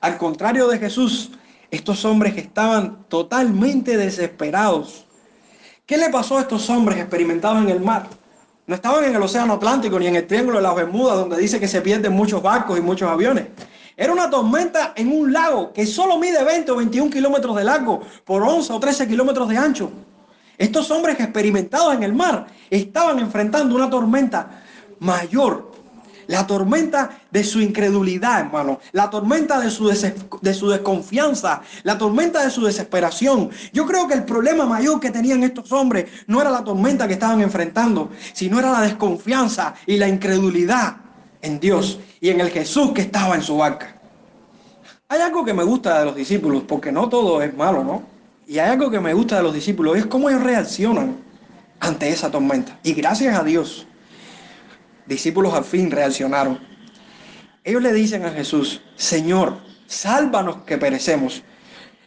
Al 0.00 0.18
contrario 0.18 0.68
de 0.68 0.78
Jesús, 0.78 1.30
estos 1.72 2.04
hombres 2.04 2.36
estaban 2.36 3.04
totalmente 3.08 3.96
desesperados. 3.96 5.06
¿Qué 5.86 5.96
le 5.96 6.10
pasó 6.10 6.36
a 6.36 6.42
estos 6.42 6.68
hombres 6.68 6.98
experimentados 6.98 7.62
en 7.62 7.70
el 7.70 7.80
mar? 7.80 8.08
No 8.66 8.74
estaban 8.74 9.04
en 9.04 9.16
el 9.16 9.22
Océano 9.22 9.54
Atlántico 9.54 9.98
ni 9.98 10.06
en 10.06 10.16
el 10.16 10.26
Triángulo 10.26 10.58
de 10.58 10.64
las 10.64 10.74
Bermudas, 10.74 11.16
donde 11.16 11.38
dice 11.38 11.58
que 11.58 11.66
se 11.66 11.80
pierden 11.80 12.12
muchos 12.12 12.42
barcos 12.42 12.78
y 12.78 12.82
muchos 12.82 13.10
aviones. 13.10 13.46
Era 13.96 14.12
una 14.12 14.28
tormenta 14.28 14.92
en 14.94 15.10
un 15.10 15.32
lago 15.32 15.72
que 15.72 15.86
solo 15.86 16.18
mide 16.18 16.44
20 16.44 16.70
o 16.72 16.76
21 16.76 17.10
kilómetros 17.10 17.56
de 17.56 17.64
largo 17.64 18.02
por 18.26 18.42
11 18.42 18.70
o 18.70 18.78
13 18.78 19.08
kilómetros 19.08 19.48
de 19.48 19.56
ancho. 19.56 19.90
Estos 20.58 20.90
hombres 20.90 21.18
experimentados 21.18 21.94
en 21.94 22.02
el 22.02 22.12
mar 22.12 22.48
estaban 22.68 23.18
enfrentando 23.18 23.74
una 23.74 23.88
tormenta 23.88 24.62
mayor. 24.98 25.71
La 26.32 26.46
tormenta 26.46 27.10
de 27.30 27.44
su 27.44 27.60
incredulidad, 27.60 28.40
hermano. 28.40 28.80
La 28.92 29.10
tormenta 29.10 29.60
de 29.60 29.70
su, 29.70 29.86
de 30.40 30.54
su 30.54 30.70
desconfianza. 30.70 31.60
La 31.82 31.98
tormenta 31.98 32.42
de 32.42 32.50
su 32.50 32.64
desesperación. 32.64 33.50
Yo 33.74 33.84
creo 33.84 34.08
que 34.08 34.14
el 34.14 34.24
problema 34.24 34.64
mayor 34.64 34.98
que 34.98 35.10
tenían 35.10 35.42
estos 35.42 35.70
hombres 35.72 36.06
no 36.26 36.40
era 36.40 36.48
la 36.48 36.64
tormenta 36.64 37.06
que 37.06 37.12
estaban 37.12 37.42
enfrentando, 37.42 38.08
sino 38.32 38.58
era 38.58 38.72
la 38.72 38.80
desconfianza 38.80 39.74
y 39.84 39.98
la 39.98 40.08
incredulidad 40.08 40.96
en 41.42 41.60
Dios 41.60 42.00
y 42.18 42.30
en 42.30 42.40
el 42.40 42.48
Jesús 42.48 42.92
que 42.92 43.02
estaba 43.02 43.34
en 43.34 43.42
su 43.42 43.58
barca. 43.58 44.00
Hay 45.08 45.20
algo 45.20 45.44
que 45.44 45.52
me 45.52 45.64
gusta 45.64 45.98
de 45.98 46.06
los 46.06 46.16
discípulos, 46.16 46.62
porque 46.66 46.90
no 46.90 47.10
todo 47.10 47.42
es 47.42 47.54
malo, 47.54 47.84
¿no? 47.84 48.04
Y 48.46 48.58
hay 48.58 48.70
algo 48.70 48.90
que 48.90 49.00
me 49.00 49.12
gusta 49.12 49.36
de 49.36 49.42
los 49.42 49.52
discípulos, 49.52 49.98
es 49.98 50.06
cómo 50.06 50.30
ellos 50.30 50.42
reaccionan 50.42 51.14
ante 51.78 52.08
esa 52.08 52.30
tormenta. 52.30 52.78
Y 52.82 52.94
gracias 52.94 53.38
a 53.38 53.44
Dios, 53.44 53.86
discípulos 55.12 55.52
al 55.54 55.64
fin 55.64 55.90
reaccionaron. 55.90 56.58
Ellos 57.64 57.82
le 57.82 57.92
dicen 57.92 58.24
a 58.24 58.30
Jesús, 58.30 58.80
Señor, 58.96 59.58
sálvanos 59.86 60.62
que 60.64 60.78
perecemos. 60.78 61.42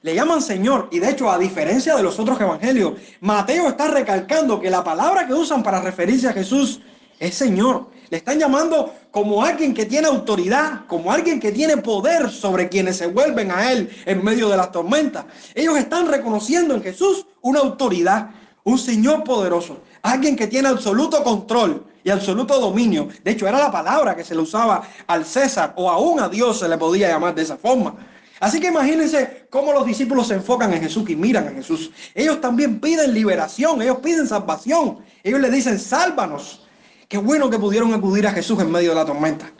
Le 0.02 0.14
llaman 0.14 0.42
Señor 0.42 0.90
y 0.92 1.00
de 1.00 1.10
hecho 1.12 1.32
a 1.32 1.38
diferencia 1.38 1.96
de 1.96 2.04
los 2.04 2.20
otros 2.20 2.40
evangelios, 2.40 2.94
Mateo 3.22 3.70
está 3.70 3.88
recalcando 3.88 4.60
que 4.60 4.70
la 4.70 4.84
palabra 4.84 5.26
que 5.26 5.34
usan 5.34 5.64
para 5.64 5.82
referirse 5.82 6.28
a 6.28 6.34
Jesús 6.34 6.82
es 7.20 7.36
Señor. 7.36 7.90
Le 8.10 8.18
están 8.18 8.38
llamando 8.38 8.94
como 9.10 9.44
alguien 9.44 9.74
que 9.74 9.86
tiene 9.86 10.08
autoridad, 10.08 10.86
como 10.88 11.12
alguien 11.12 11.40
que 11.40 11.52
tiene 11.52 11.78
poder 11.78 12.30
sobre 12.30 12.70
quienes 12.70 12.98
se 12.98 13.08
vuelven 13.08 13.50
a 13.50 13.72
Él 13.72 13.90
en 14.06 14.24
medio 14.24 14.50
de 14.50 14.58
las 14.58 14.72
tormentas. 14.72 15.26
Ellos 15.56 15.78
están 15.78 16.08
reconociendo 16.08 16.76
en 16.76 16.84
Jesús 16.84 17.26
una 17.42 17.62
autoridad, 17.62 18.30
un 18.64 18.78
Señor 18.78 19.24
poderoso, 19.24 19.80
alguien 20.04 20.36
que 20.36 20.48
tiene 20.48 20.68
absoluto 20.68 21.24
control 21.24 21.86
y 22.06 22.12
absoluto 22.12 22.60
dominio. 22.60 23.10
De 23.24 23.32
hecho, 23.32 23.48
era 23.48 23.58
la 23.58 23.72
palabra 23.72 24.16
que 24.16 24.24
se 24.24 24.36
le 24.36 24.42
usaba 24.42 24.84
al 25.08 25.26
César 25.26 25.74
o 25.76 25.90
aún 25.90 26.20
a 26.20 26.30
Dios 26.30 26.60
se 26.60 26.70
le 26.70 26.78
podía 26.78 27.10
llamar 27.10 27.34
de 27.34 27.42
esa 27.42 27.58
forma. 27.58 27.96
Así 28.40 28.60
que 28.60 28.68
imagínense 28.68 29.48
cómo 29.50 29.74
los 29.74 29.88
discípulos 29.88 30.28
se 30.28 30.36
enfocan 30.36 30.72
en 30.72 30.82
Jesús 30.82 31.10
y 31.10 31.16
miran 31.16 31.48
a 31.48 31.52
Jesús. 31.52 31.90
Ellos 32.14 32.40
también 32.40 32.80
piden 32.80 33.12
liberación, 33.12 33.82
ellos 33.82 33.98
piden 34.04 34.28
salvación. 34.28 35.00
Ellos 35.24 35.40
le 35.40 35.50
dicen, 35.50 35.80
sálvanos. 35.80 36.68
Qué 37.10 37.18
bueno 37.18 37.50
que 37.50 37.58
pudieron 37.58 37.92
acudir 37.92 38.28
a 38.28 38.32
Jesús 38.32 38.60
en 38.60 38.72
medio 38.72 38.90
de 38.90 38.96
la 38.96 39.06
tormenta. 39.06 39.52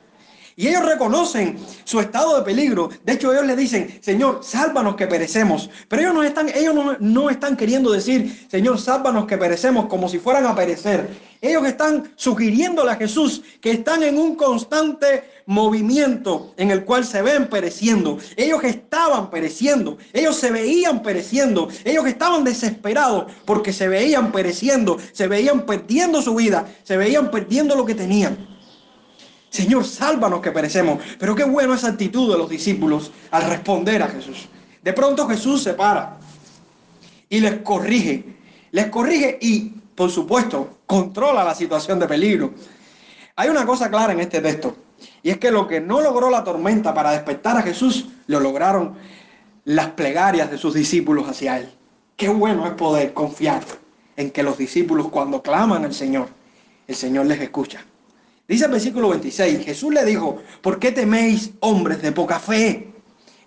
Y 0.58 0.70
ellos 0.70 0.86
reconocen 0.86 1.58
su 1.84 2.00
estado 2.00 2.38
de 2.38 2.44
peligro. 2.44 2.90
De 3.04 3.14
hecho, 3.14 3.34
ellos 3.34 3.46
le 3.46 3.58
dicen, 3.58 4.00
Señor, 4.02 4.40
sálvanos 4.42 4.96
que 4.96 5.06
perecemos. 5.06 5.70
Pero 5.90 6.04
ellos 6.04 6.14
no 6.14 6.24
están, 6.24 6.48
ellos 6.48 6.74
no, 7.02 7.30
están 7.30 7.58
queriendo 7.58 7.92
decir, 7.92 8.48
Señor, 8.50 8.80
sálvanos 8.80 9.26
que 9.26 9.38
perecemos 9.38 9.88
como 9.88 10.08
si 10.08 10.18
fueran 10.18 10.46
a 10.46 10.56
perecer. 10.56 11.10
Ellos 11.42 11.68
están 11.68 12.10
sugiriéndole 12.16 12.90
a 12.90 12.96
Jesús 12.96 13.44
que 13.60 13.72
están 13.72 14.02
en 14.04 14.18
un 14.18 14.36
constante 14.36 15.26
movimiento 15.46 16.54
en 16.56 16.72
el 16.72 16.86
cual 16.86 17.04
se 17.04 17.22
ven 17.22 17.50
pereciendo. 17.50 18.18
Ellos 18.38 18.64
estaban 18.64 19.30
pereciendo. 19.30 19.98
Ellos 20.14 20.38
se 20.38 20.52
veían 20.52 21.04
pereciendo. 21.04 21.68
Ellos 21.84 22.08
estaban 22.08 22.46
desesperados 22.46 23.26
porque 23.44 23.74
se 23.74 23.90
veían 23.90 24.32
pereciendo. 24.32 25.00
Se 25.12 25.28
veían 25.28 25.66
perdiendo 25.66 26.22
su 26.22 26.34
vida. 26.34 26.66
Se 26.84 26.96
veían 26.96 27.30
perdiendo 27.30 27.76
lo 27.76 27.86
que 27.86 27.94
tenían. 27.94 28.55
Señor, 29.50 29.86
sálvanos 29.86 30.42
que 30.42 30.52
perecemos. 30.52 31.00
Pero 31.18 31.36
qué 31.36 31.44
bueno 31.44 31.74
esa 31.74 31.90
actitud 31.90 32.32
de 32.32 32.38
los 32.38 32.50
discípulos 32.50 33.12
al 33.32 33.50
responder 33.50 34.04
a 34.04 34.08
Jesús. 34.08 34.48
De 34.84 34.94
pronto 34.94 35.28
Jesús 35.28 35.64
se 35.64 35.74
para 35.74 36.18
y 37.30 37.40
les 37.40 37.62
corrige. 37.62 38.36
Les 38.72 38.88
corrige 38.88 39.38
y, 39.42 39.74
por 39.96 40.12
supuesto, 40.12 40.80
controla 40.86 41.44
la 41.44 41.56
situación 41.56 42.00
de 42.00 42.08
peligro. 42.08 42.54
Hay 43.36 43.50
una 43.50 43.66
cosa 43.66 43.90
clara 43.90 44.14
en 44.14 44.20
este 44.20 44.42
texto. 44.42 44.76
Y 45.24 45.30
es 45.30 45.38
que 45.38 45.52
lo 45.52 45.68
que 45.68 45.82
no 45.82 46.02
logró 46.02 46.30
la 46.30 46.44
tormenta 46.44 46.94
para 46.94 47.12
despertar 47.12 47.58
a 47.58 47.62
Jesús, 47.62 48.08
lo 48.28 48.40
lograron 48.40 48.96
las 49.66 49.90
plegarias 49.90 50.52
de 50.52 50.58
sus 50.58 50.74
discípulos 50.74 51.28
hacia 51.28 51.58
Él. 51.58 51.70
Qué 52.16 52.30
bueno 52.30 52.66
es 52.66 52.74
poder 52.74 53.14
confiar 53.14 53.64
en 54.16 54.32
que 54.32 54.44
los 54.44 54.58
discípulos 54.58 55.10
cuando 55.10 55.42
claman 55.42 55.84
al 55.84 55.94
Señor, 55.94 56.30
el 56.88 56.96
Señor 56.96 57.26
les 57.26 57.42
escucha. 57.42 57.84
Dice 58.48 58.66
el 58.66 58.72
versículo 58.72 59.10
26, 59.10 59.66
Jesús 59.66 59.94
le 59.94 60.06
dijo, 60.06 60.42
¿por 60.62 60.80
qué 60.80 60.92
teméis 60.92 61.52
hombres 61.62 62.02
de 62.02 62.12
poca 62.12 62.40
fe? 62.40 62.94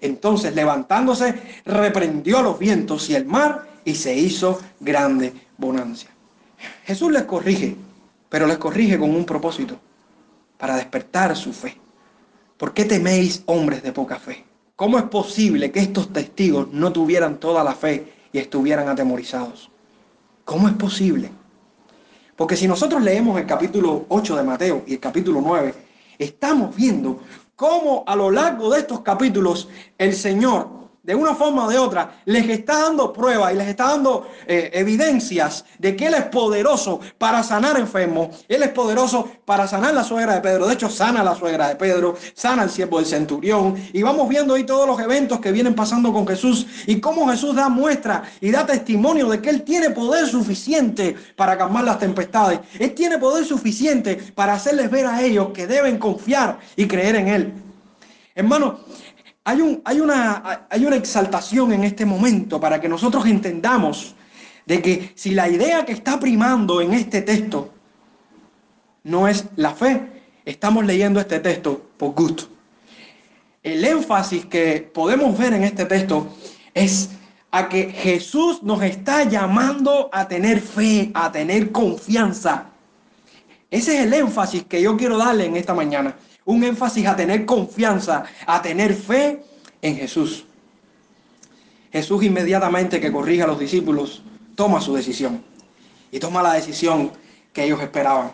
Entonces 0.01 0.55
levantándose, 0.55 1.35
reprendió 1.65 2.43
los 2.43 2.59
vientos 2.59 3.09
y 3.11 3.15
el 3.15 3.25
mar 3.25 3.69
y 3.85 3.95
se 3.95 4.15
hizo 4.17 4.61
grande 4.81 5.33
bonanza. 5.57 6.09
Jesús 6.85 7.13
les 7.13 7.23
corrige, 7.23 7.77
pero 8.29 8.47
les 8.47 8.59
corrige 8.59 8.99
con 8.99 9.15
un 9.15 9.25
propósito, 9.25 9.79
para 10.57 10.77
despertar 10.77 11.37
su 11.37 11.53
fe. 11.53 11.77
¿Por 12.57 12.75
qué 12.75 12.85
teméis 12.85 13.43
hombres 13.47 13.83
de 13.85 13.93
poca 13.93 14.19
fe? 14.19 14.45
¿Cómo 14.75 14.99
es 14.99 15.05
posible 15.05 15.71
que 15.71 15.81
estos 15.81 16.13
testigos 16.13 16.73
no 16.73 16.93
tuvieran 16.93 17.39
toda 17.39 17.63
la 17.63 17.75
fe 17.75 18.13
y 18.33 18.39
estuvieran 18.39 18.89
atemorizados? 18.89 19.71
¿Cómo 20.45 20.67
es 20.69 20.75
posible? 20.75 21.31
Porque 22.39 22.55
si 22.55 22.69
nosotros 22.69 23.03
leemos 23.03 23.37
el 23.37 23.47
capítulo 23.47 24.07
8 24.11 24.37
de 24.37 24.43
Mateo 24.45 24.85
y 24.87 24.93
el 24.93 25.01
capítulo 25.01 25.41
9, 25.43 25.75
estamos 26.17 26.77
viendo 26.77 27.19
cómo 27.57 28.05
a 28.07 28.15
lo 28.15 28.31
largo 28.31 28.71
de 28.71 28.79
estos 28.79 29.01
capítulos 29.01 29.69
el 29.99 30.15
Señor 30.15 30.88
de 31.09 31.15
una 31.15 31.35
forma 31.35 31.65
o 31.65 31.71
de 31.71 31.79
otra, 31.79 32.21
les 32.27 32.47
está 32.51 32.83
dando 32.83 33.15
pruebas 33.15 33.55
y 33.55 33.57
les 33.57 33.69
está 33.69 33.85
dando 33.85 34.29
eh, 34.47 34.69
evidencias 34.75 35.65
de 35.79 35.97
que 35.97 36.09
Él 36.09 36.13
es 36.13 36.25
poderoso 36.25 37.01
para 37.17 37.43
sanar 37.43 37.79
enfermos. 37.79 38.45
Él 38.47 38.63
es 38.63 38.69
poderoso 38.69 39.27
para 39.47 39.67
sanar 39.67 39.95
la 39.95 40.05
suegra 40.05 40.35
de 40.35 40.43
Pedro. 40.43 40.67
De 40.67 40.75
hecho, 40.75 40.91
sana 40.91 41.25
la 41.25 41.35
suegra 41.35 41.69
de 41.69 41.77
Pedro, 41.77 42.15
sana 42.35 42.61
al 42.61 42.69
siervo 42.69 42.99
del 42.99 43.07
centurión. 43.07 43.75
Y 43.95 44.03
vamos 44.03 44.29
viendo 44.29 44.53
ahí 44.53 44.65
todos 44.65 44.87
los 44.87 45.01
eventos 45.01 45.41
que 45.41 45.51
vienen 45.51 45.75
pasando 45.75 46.13
con 46.13 46.29
Jesús 46.29 46.67
y 46.87 47.01
cómo 47.01 47.27
Jesús 47.31 47.57
da 47.57 47.71
muestra 47.71 48.25
y 48.43 48.51
da 48.51 48.67
testimonio 48.67 49.31
de 49.31 49.41
que 49.41 49.49
Él 49.49 49.63
tiene 49.63 49.89
poder 49.89 50.27
suficiente 50.27 51.17
para 51.37 51.57
calmar 51.57 51.85
las 51.85 51.99
tempestades. 51.99 52.61
Él 52.79 52.93
tiene 52.93 53.17
poder 53.17 53.47
suficiente 53.47 54.17
para 54.35 54.53
hacerles 54.53 54.91
ver 54.91 55.07
a 55.07 55.23
ellos 55.23 55.53
que 55.55 55.67
deben 55.67 55.97
confiar 55.97 56.59
y 56.77 56.87
creer 56.87 57.17
en 57.17 57.29
Él. 57.29 57.53
Hermano, 58.39 58.79
hay, 59.49 59.63
un, 59.63 59.81
hay, 59.83 59.99
una, 59.99 60.67
hay 60.69 60.85
una 60.85 60.97
exaltación 60.97 61.73
en 61.73 61.83
este 61.83 62.05
momento 62.05 62.61
para 62.61 62.79
que 62.79 62.87
nosotros 62.87 63.25
entendamos 63.25 64.15
de 64.67 64.83
que 64.83 65.13
si 65.15 65.31
la 65.31 65.49
idea 65.49 65.87
que 65.87 65.93
está 65.93 66.21
primando 66.21 66.83
en 66.83 66.93
este 66.93 67.23
texto 67.23 67.73
no 69.05 69.27
es 69.27 69.47
la 69.57 69.71
fe, 69.71 70.03
estamos 70.45 70.85
leyendo 70.85 71.19
este 71.19 71.41
texto 71.41 71.81
por 71.97 72.13
gusto. 72.13 72.45
el 73.63 73.83
énfasis 73.83 74.45
que 74.45 74.83
podemos 74.93 75.39
ver 75.39 75.55
en 75.55 75.65
este 75.65 75.87
texto 75.87 76.37
es 76.75 77.09
a 77.51 77.71
que 77.71 77.85
Jesús 77.91 78.63
nos 78.63 78.83
está 78.83 79.25
llamando 79.25 80.11
a 80.13 80.29
tener 80.29 80.61
fe, 80.61 81.11
a 81.15 81.33
tener 81.33 81.73
confianza. 81.73 82.67
Ese 83.71 83.97
es 83.97 84.05
el 84.05 84.13
énfasis 84.13 84.65
que 84.65 84.83
yo 84.83 84.95
quiero 84.99 85.17
darle 85.17 85.47
en 85.47 85.57
esta 85.57 85.73
mañana. 85.73 86.15
Un 86.49 86.65
énfasis 86.65 87.07
a 87.07 87.15
tener 87.15 87.45
confianza, 87.45 88.25
a 88.47 88.63
tener 88.63 88.95
fe 88.95 89.43
en 89.83 89.97
Jesús. 89.97 90.47
Jesús 91.93 92.25
inmediatamente 92.25 93.01
que 93.01 93.13
corrige 93.13 93.43
a 93.43 93.47
los 93.47 93.59
discípulos, 93.59 94.23
toma 94.55 94.81
su 94.81 94.95
decisión. 94.95 95.43
Y 96.11 96.19
toma 96.19 96.43
la 96.43 96.55
decisión 96.55 97.13
que 97.53 97.65
ellos 97.65 97.83
esperaban. 97.83 98.33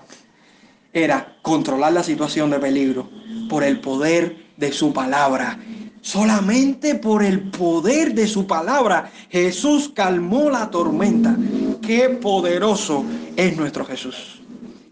Era 0.93 1.39
controlar 1.43 1.93
la 1.93 2.05
situación 2.05 2.51
de 2.51 2.61
peligro 2.61 3.11
por 3.49 3.65
el 3.65 3.81
poder 3.81 4.47
de 4.57 4.71
su 4.71 4.93
palabra. 4.93 5.59
Solamente 6.01 6.95
por 6.95 7.25
el 7.25 7.51
poder 7.51 8.15
de 8.15 8.29
su 8.29 8.47
palabra 8.47 9.11
Jesús 9.29 9.91
calmó 9.93 10.51
la 10.51 10.71
tormenta. 10.71 11.37
Qué 11.83 12.11
poderoso 12.11 13.05
es 13.35 13.57
nuestro 13.57 13.85
Jesús. 13.85 14.41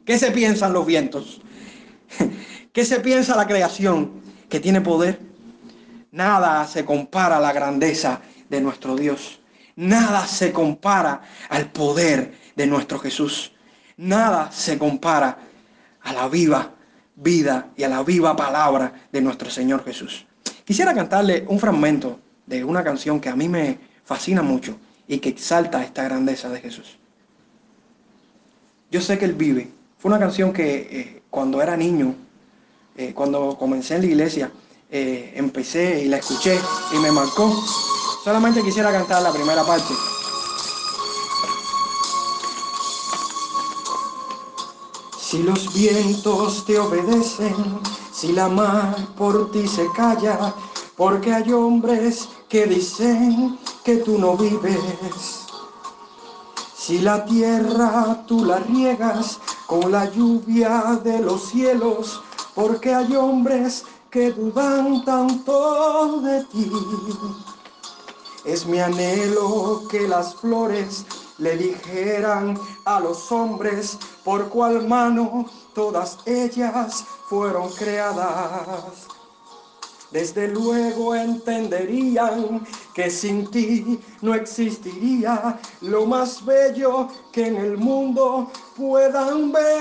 ¿Qué 0.04 0.18
se 0.18 0.32
piensan 0.32 0.72
los 0.72 0.84
vientos? 0.84 1.40
¿Qué 2.72 2.84
se 2.84 3.00
piensa 3.00 3.36
la 3.36 3.46
creación? 3.46 4.22
Que 4.48 4.60
tiene 4.60 4.80
poder. 4.80 5.20
Nada 6.10 6.66
se 6.66 6.84
compara 6.84 7.36
a 7.36 7.40
la 7.40 7.52
grandeza 7.52 8.20
de 8.48 8.60
nuestro 8.60 8.96
Dios. 8.96 9.40
Nada 9.76 10.26
se 10.26 10.52
compara 10.52 11.22
al 11.48 11.70
poder 11.70 12.34
de 12.56 12.66
nuestro 12.66 12.98
Jesús. 12.98 13.52
Nada 13.96 14.50
se 14.52 14.78
compara 14.78 15.38
a 16.02 16.12
la 16.12 16.28
viva 16.28 16.72
vida 17.14 17.68
y 17.76 17.82
a 17.82 17.88
la 17.88 18.02
viva 18.02 18.34
palabra 18.34 18.92
de 19.12 19.20
nuestro 19.20 19.50
Señor 19.50 19.84
Jesús. 19.84 20.26
Quisiera 20.64 20.94
cantarle 20.94 21.44
un 21.48 21.58
fragmento 21.58 22.18
de 22.46 22.64
una 22.64 22.82
canción 22.82 23.20
que 23.20 23.28
a 23.28 23.36
mí 23.36 23.48
me 23.48 23.78
fascina 24.04 24.42
mucho 24.42 24.76
y 25.06 25.18
que 25.18 25.28
exalta 25.28 25.84
esta 25.84 26.04
grandeza 26.04 26.48
de 26.48 26.60
Jesús. 26.60 26.98
Yo 28.90 29.00
sé 29.00 29.18
que 29.18 29.24
Él 29.24 29.34
vive. 29.34 29.70
Fue 29.98 30.10
una 30.10 30.18
canción 30.18 30.52
que 30.52 30.88
eh, 30.90 31.22
cuando 31.30 31.62
era 31.62 31.76
niño, 31.76 32.14
eh, 32.96 33.12
cuando 33.14 33.56
comencé 33.58 33.94
en 33.94 34.02
la 34.02 34.06
iglesia, 34.06 34.52
eh, 34.90 35.32
empecé 35.36 36.02
y 36.02 36.08
la 36.08 36.18
escuché 36.18 36.58
y 36.92 36.98
me 36.98 37.10
marcó. 37.10 37.50
Solamente 38.22 38.62
quisiera 38.62 38.92
cantar 38.92 39.22
la 39.22 39.32
primera 39.32 39.64
parte. 39.64 39.94
Si 45.20 45.42
los 45.42 45.72
vientos 45.72 46.66
te 46.66 46.78
obedecen, 46.78 47.54
si 48.12 48.32
la 48.32 48.48
mar 48.48 48.94
por 49.16 49.50
ti 49.50 49.66
se 49.66 49.90
calla, 49.96 50.54
porque 50.94 51.32
hay 51.32 51.50
hombres 51.52 52.28
que 52.50 52.66
dicen 52.66 53.58
que 53.82 53.96
tú 53.96 54.18
no 54.18 54.36
vives. 54.36 55.46
Si 56.76 56.98
la 56.98 57.24
tierra 57.24 58.24
tú 58.26 58.44
la 58.44 58.58
riegas 58.58 59.38
con 59.66 59.90
la 59.90 60.10
lluvia 60.10 61.00
de 61.02 61.20
los 61.20 61.48
cielos, 61.48 62.20
porque 62.54 62.94
hay 62.94 63.14
hombres 63.16 63.84
que 64.10 64.30
dudan 64.30 65.04
tanto 65.04 66.20
de 66.20 66.44
ti. 66.44 66.70
Es 68.44 68.66
mi 68.66 68.80
anhelo 68.80 69.82
que 69.90 70.06
las 70.06 70.34
flores 70.34 71.06
le 71.38 71.56
dijeran 71.56 72.58
a 72.84 73.00
los 73.00 73.32
hombres 73.32 73.98
por 74.24 74.48
cuál 74.48 74.86
mano 74.86 75.46
todas 75.74 76.18
ellas 76.26 77.04
fueron 77.28 77.70
creadas. 77.72 79.06
Desde 80.10 80.48
luego 80.48 81.14
entenderían 81.14 82.66
que 82.94 83.10
sin 83.10 83.50
ti 83.50 83.98
no 84.20 84.34
existiría 84.34 85.58
lo 85.80 86.04
más 86.04 86.44
bello 86.44 87.08
que 87.32 87.46
en 87.46 87.56
el 87.56 87.78
mundo 87.78 88.52
puedan 88.76 89.50
ver. 89.52 89.72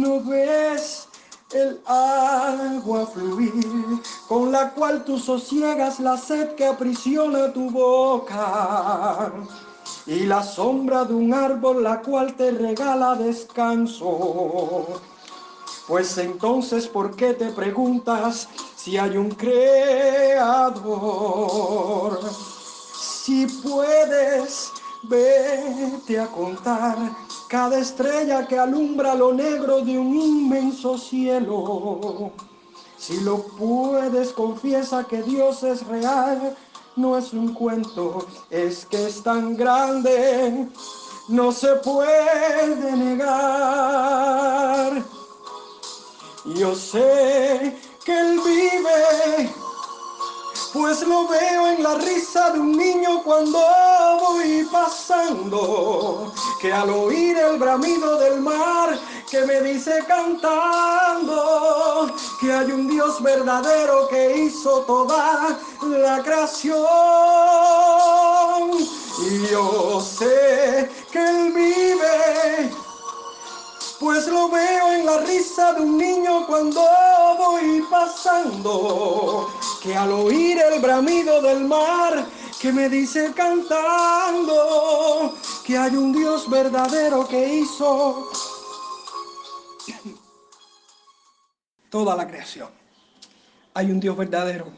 No 0.00 0.18
ves 0.22 1.06
el 1.52 1.78
agua 1.84 3.06
fluir, 3.06 4.00
con 4.26 4.50
la 4.50 4.70
cual 4.70 5.04
tú 5.04 5.18
sosiegas 5.18 6.00
la 6.00 6.16
sed 6.16 6.54
que 6.54 6.64
aprisiona 6.64 7.52
tu 7.52 7.68
boca, 7.70 9.30
y 10.06 10.20
la 10.20 10.42
sombra 10.42 11.04
de 11.04 11.12
un 11.12 11.34
árbol 11.34 11.82
la 11.82 12.00
cual 12.00 12.34
te 12.34 12.50
regala 12.50 13.14
descanso. 13.14 14.86
Pues 15.86 16.16
entonces, 16.16 16.88
¿por 16.88 17.14
qué 17.14 17.34
te 17.34 17.50
preguntas 17.50 18.48
si 18.74 18.96
hay 18.96 19.18
un 19.18 19.32
creador? 19.32 20.80
Si 23.22 23.46
puedes, 23.62 24.72
vete 25.02 26.18
a 26.18 26.26
contar 26.28 26.96
cada 27.50 27.78
estrella 27.80 28.46
que 28.46 28.56
alumbra 28.56 29.16
lo 29.16 29.34
negro 29.34 29.80
de 29.80 29.98
un 29.98 30.14
inmenso 30.14 30.96
cielo. 30.96 32.30
Si 32.96 33.20
lo 33.22 33.38
puedes, 33.58 34.28
confiesa 34.32 35.02
que 35.02 35.20
Dios 35.24 35.64
es 35.64 35.84
real, 35.88 36.56
no 36.94 37.18
es 37.18 37.32
un 37.32 37.52
cuento, 37.52 38.24
es 38.50 38.86
que 38.86 39.08
es 39.08 39.20
tan 39.24 39.56
grande, 39.56 40.68
no 41.26 41.50
se 41.50 41.74
puede 41.76 42.96
negar. 42.96 43.32
Yo 46.54 46.76
sé 46.76 47.76
que 48.04 48.16
Él 48.16 48.40
vive 48.46 49.50
pues 50.72 51.02
lo 51.02 51.26
veo 51.26 51.66
en 51.66 51.82
la 51.82 51.94
risa 51.96 52.50
de 52.50 52.60
un 52.60 52.76
niño 52.76 53.22
cuando 53.24 53.58
pasando, 54.90 56.32
que 56.60 56.72
al 56.72 56.90
oír 56.90 57.36
el 57.38 57.58
bramido 57.58 58.18
del 58.18 58.40
mar, 58.40 58.98
que 59.30 59.44
me 59.44 59.60
dice 59.60 60.04
cantando, 60.08 61.36
que 62.40 62.52
hay 62.52 62.72
un 62.72 62.88
Dios 62.88 63.22
verdadero 63.22 64.08
que 64.08 64.36
hizo 64.36 64.80
toda 64.80 65.56
la 65.82 66.22
creación. 66.24 66.76
Y 69.30 69.46
yo 69.46 70.00
sé 70.00 70.90
que 71.12 71.18
Él 71.18 71.52
vive 71.52 72.70
pues 74.00 74.26
lo 74.28 74.48
veo 74.48 74.92
en 74.94 75.04
la 75.04 75.18
risa 75.18 75.74
de 75.74 75.82
un 75.82 75.98
niño 75.98 76.46
cuando 76.46 76.82
voy 77.36 77.84
pasando, 77.90 79.46
que 79.82 79.94
al 79.94 80.10
oír 80.10 80.58
el 80.58 80.80
bramido 80.80 81.42
del 81.42 81.66
mar, 81.66 82.24
que 82.60 82.72
me 82.72 82.88
dice 82.88 83.32
cantando, 83.34 84.54
que 85.64 85.78
hay 85.78 85.96
un 85.96 86.12
Dios 86.12 86.48
verdadero 86.50 87.26
que 87.26 87.54
hizo 87.54 88.30
toda 91.88 92.16
la 92.16 92.26
creación. 92.26 92.68
Hay 93.74 93.90
un 93.90 94.00
Dios 94.00 94.16
verdadero 94.16 94.72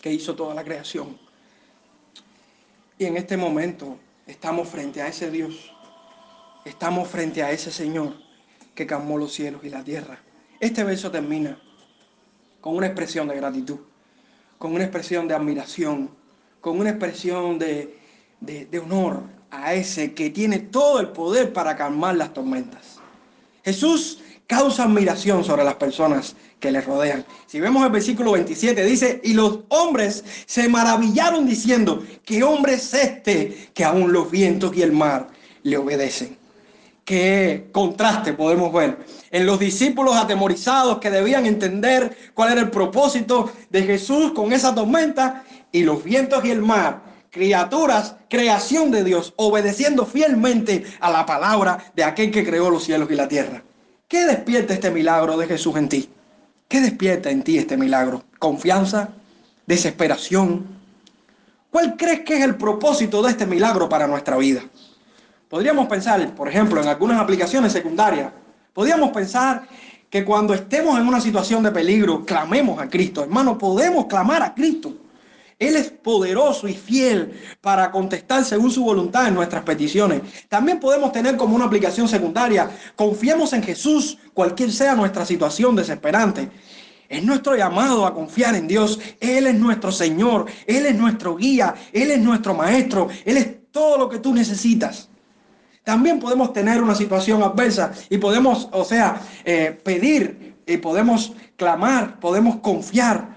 que 0.00 0.12
hizo 0.12 0.34
toda 0.34 0.54
la 0.54 0.64
creación. 0.64 1.18
Y 2.98 3.04
en 3.04 3.16
este 3.16 3.36
momento 3.36 3.98
estamos 4.26 4.68
frente 4.68 5.02
a 5.02 5.08
ese 5.08 5.30
Dios 5.30 5.72
Estamos 6.64 7.08
frente 7.08 7.42
a 7.42 7.50
ese 7.50 7.72
Señor 7.72 8.14
que 8.74 8.86
calmó 8.86 9.18
los 9.18 9.32
cielos 9.32 9.64
y 9.64 9.68
la 9.68 9.82
tierra. 9.82 10.20
Este 10.60 10.84
verso 10.84 11.10
termina 11.10 11.60
con 12.60 12.76
una 12.76 12.86
expresión 12.86 13.26
de 13.26 13.34
gratitud, 13.34 13.80
con 14.58 14.72
una 14.72 14.84
expresión 14.84 15.26
de 15.26 15.34
admiración, 15.34 16.10
con 16.62 16.78
una 16.78 16.90
expresión 16.90 17.58
de, 17.58 17.98
de, 18.40 18.78
honor 18.78 19.24
a 19.50 19.74
ese 19.74 20.14
que 20.14 20.30
tiene 20.30 20.60
todo 20.60 21.00
el 21.00 21.08
poder 21.08 21.52
para 21.52 21.76
calmar 21.76 22.16
las 22.16 22.32
tormentas. 22.32 23.00
Jesús 23.64 24.20
causa 24.46 24.84
admiración 24.84 25.44
sobre 25.44 25.64
las 25.64 25.74
personas 25.74 26.36
que 26.60 26.70
le 26.70 26.80
rodean. 26.80 27.26
Si 27.46 27.58
vemos 27.58 27.84
el 27.84 27.90
versículo 27.90 28.32
27, 28.32 28.84
dice, 28.84 29.20
y 29.24 29.34
los 29.34 29.60
hombres 29.68 30.24
se 30.46 30.68
maravillaron 30.68 31.46
diciendo, 31.46 32.02
¿qué 32.24 32.44
hombre 32.44 32.74
es 32.74 32.94
este 32.94 33.68
que 33.74 33.84
aún 33.84 34.12
los 34.12 34.30
vientos 34.30 34.74
y 34.76 34.82
el 34.82 34.92
mar 34.92 35.28
le 35.64 35.76
obedecen? 35.76 36.38
qué 37.04 37.68
contraste 37.72 38.32
podemos 38.32 38.72
ver 38.72 38.98
en 39.30 39.46
los 39.46 39.58
discípulos 39.58 40.14
atemorizados 40.16 40.98
que 40.98 41.10
debían 41.10 41.46
entender 41.46 42.16
cuál 42.34 42.52
era 42.52 42.60
el 42.60 42.70
propósito 42.70 43.50
de 43.70 43.82
Jesús 43.82 44.32
con 44.32 44.52
esa 44.52 44.74
tormenta 44.74 45.44
y 45.72 45.82
los 45.82 46.04
vientos 46.04 46.44
y 46.44 46.50
el 46.50 46.62
mar, 46.62 47.00
criaturas, 47.30 48.16
creación 48.28 48.90
de 48.90 49.02
Dios, 49.02 49.32
obedeciendo 49.36 50.04
fielmente 50.06 50.84
a 51.00 51.10
la 51.10 51.26
palabra 51.26 51.92
de 51.96 52.04
aquel 52.04 52.30
que 52.30 52.44
creó 52.44 52.70
los 52.70 52.84
cielos 52.84 53.10
y 53.10 53.14
la 53.14 53.26
tierra. 53.26 53.62
¿Qué 54.06 54.26
despierta 54.26 54.74
este 54.74 54.90
milagro 54.90 55.38
de 55.38 55.46
Jesús 55.46 55.74
en 55.76 55.88
ti? 55.88 56.08
¿Qué 56.68 56.80
despierta 56.80 57.30
en 57.30 57.42
ti 57.42 57.56
este 57.56 57.78
milagro? 57.78 58.22
¿Confianza? 58.38 59.08
¿Desesperación? 59.66 60.66
¿Cuál 61.70 61.96
crees 61.96 62.20
que 62.20 62.36
es 62.36 62.44
el 62.44 62.56
propósito 62.56 63.22
de 63.22 63.30
este 63.30 63.46
milagro 63.46 63.88
para 63.88 64.06
nuestra 64.06 64.36
vida? 64.36 64.60
Podríamos 65.48 65.86
pensar, 65.86 66.34
por 66.34 66.48
ejemplo, 66.48 66.82
en 66.82 66.88
algunas 66.88 67.18
aplicaciones 67.18 67.72
secundarias, 67.72 68.30
podríamos 68.74 69.10
pensar 69.10 69.66
que 70.10 70.24
cuando 70.24 70.52
estemos 70.52 70.98
en 70.98 71.08
una 71.08 71.20
situación 71.20 71.62
de 71.62 71.70
peligro, 71.70 72.24
clamemos 72.26 72.78
a 72.78 72.90
Cristo. 72.90 73.22
Hermano, 73.22 73.56
podemos 73.56 74.04
clamar 74.04 74.42
a 74.42 74.54
Cristo. 74.54 74.94
Él 75.62 75.76
es 75.76 75.90
poderoso 75.90 76.66
y 76.66 76.74
fiel 76.74 77.40
para 77.60 77.92
contestar 77.92 78.44
según 78.44 78.72
su 78.72 78.82
voluntad 78.82 79.28
en 79.28 79.34
nuestras 79.34 79.62
peticiones. 79.62 80.22
También 80.48 80.80
podemos 80.80 81.12
tener 81.12 81.36
como 81.36 81.54
una 81.54 81.66
aplicación 81.66 82.08
secundaria, 82.08 82.68
confiemos 82.96 83.52
en 83.52 83.62
Jesús, 83.62 84.18
cualquier 84.34 84.72
sea 84.72 84.96
nuestra 84.96 85.24
situación 85.24 85.76
desesperante. 85.76 86.50
Es 87.08 87.22
nuestro 87.22 87.54
llamado 87.54 88.06
a 88.06 88.12
confiar 88.12 88.56
en 88.56 88.66
Dios. 88.66 88.98
Él 89.20 89.46
es 89.46 89.54
nuestro 89.54 89.92
Señor, 89.92 90.46
Él 90.66 90.84
es 90.84 90.96
nuestro 90.96 91.36
guía, 91.36 91.76
Él 91.92 92.10
es 92.10 92.18
nuestro 92.18 92.54
maestro, 92.54 93.08
Él 93.24 93.36
es 93.36 93.70
todo 93.70 93.98
lo 93.98 94.08
que 94.08 94.18
tú 94.18 94.34
necesitas. 94.34 95.10
También 95.84 96.18
podemos 96.18 96.52
tener 96.52 96.82
una 96.82 96.96
situación 96.96 97.40
adversa 97.40 97.92
y 98.10 98.18
podemos, 98.18 98.68
o 98.72 98.84
sea, 98.84 99.20
eh, 99.44 99.78
pedir 99.84 100.56
y 100.66 100.76
podemos 100.78 101.34
clamar, 101.56 102.18
podemos 102.18 102.56
confiar. 102.56 103.31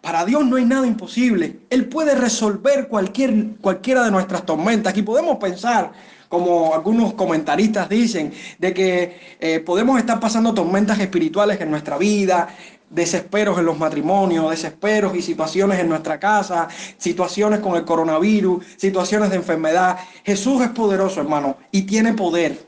Para 0.00 0.24
Dios 0.24 0.46
no 0.46 0.56
hay 0.56 0.64
nada 0.64 0.86
imposible. 0.86 1.60
Él 1.70 1.88
puede 1.88 2.14
resolver 2.14 2.88
cualquier, 2.88 3.56
cualquiera 3.60 4.04
de 4.04 4.10
nuestras 4.10 4.46
tormentas 4.46 4.96
y 4.96 5.02
podemos 5.02 5.36
pensar 5.38 5.92
como 6.28 6.74
algunos 6.74 7.14
comentaristas 7.14 7.88
dicen, 7.88 8.32
de 8.58 8.74
que 8.74 9.20
eh, 9.40 9.60
podemos 9.60 9.98
estar 9.98 10.20
pasando 10.20 10.52
tormentas 10.52 10.98
espirituales 11.00 11.60
en 11.60 11.70
nuestra 11.70 11.96
vida, 11.96 12.54
desesperos 12.90 13.58
en 13.58 13.66
los 13.66 13.78
matrimonios, 13.78 14.50
desesperos 14.50 15.14
y 15.16 15.22
situaciones 15.22 15.78
en 15.78 15.88
nuestra 15.88 16.18
casa, 16.18 16.68
situaciones 16.96 17.60
con 17.60 17.76
el 17.76 17.84
coronavirus, 17.84 18.64
situaciones 18.76 19.30
de 19.30 19.36
enfermedad. 19.36 19.98
Jesús 20.24 20.62
es 20.62 20.70
poderoso, 20.70 21.20
hermano, 21.20 21.56
y 21.70 21.82
tiene 21.82 22.12
poder, 22.14 22.66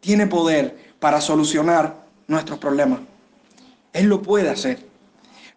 tiene 0.00 0.26
poder 0.26 0.76
para 0.98 1.20
solucionar 1.20 2.06
nuestros 2.26 2.58
problemas. 2.58 3.00
Él 3.92 4.06
lo 4.06 4.20
puede 4.22 4.50
hacer. 4.50 4.95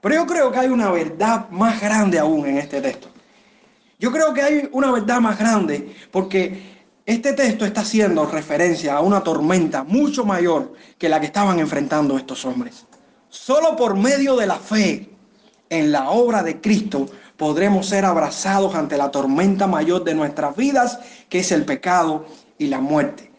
Pero 0.01 0.15
yo 0.15 0.25
creo 0.25 0.51
que 0.51 0.59
hay 0.59 0.69
una 0.69 0.91
verdad 0.91 1.49
más 1.49 1.81
grande 1.81 2.19
aún 2.19 2.45
en 2.45 2.57
este 2.57 2.81
texto. 2.81 3.09
Yo 3.99 4.11
creo 4.11 4.33
que 4.33 4.41
hay 4.41 4.69
una 4.71 4.91
verdad 4.91 5.19
más 5.19 5.37
grande 5.37 5.93
porque 6.09 6.79
este 7.05 7.33
texto 7.33 7.65
está 7.65 7.81
haciendo 7.81 8.25
referencia 8.25 8.95
a 8.95 9.01
una 9.01 9.21
tormenta 9.21 9.83
mucho 9.83 10.23
mayor 10.23 10.73
que 10.97 11.09
la 11.09 11.19
que 11.19 11.25
estaban 11.25 11.59
enfrentando 11.59 12.17
estos 12.17 12.45
hombres. 12.45 12.85
Solo 13.27 13.75
por 13.75 13.97
medio 13.97 14.37
de 14.37 14.47
la 14.47 14.55
fe 14.55 15.09
en 15.69 15.91
la 15.91 16.11
obra 16.11 16.43
de 16.43 16.61
Cristo 16.61 17.07
podremos 17.35 17.87
ser 17.87 18.05
abrazados 18.05 18.75
ante 18.75 18.97
la 18.97 19.11
tormenta 19.11 19.67
mayor 19.67 20.03
de 20.03 20.15
nuestras 20.15 20.55
vidas, 20.55 20.99
que 21.27 21.39
es 21.39 21.51
el 21.51 21.65
pecado 21.65 22.25
y 22.57 22.67
la 22.67 22.79
muerte. 22.79 23.31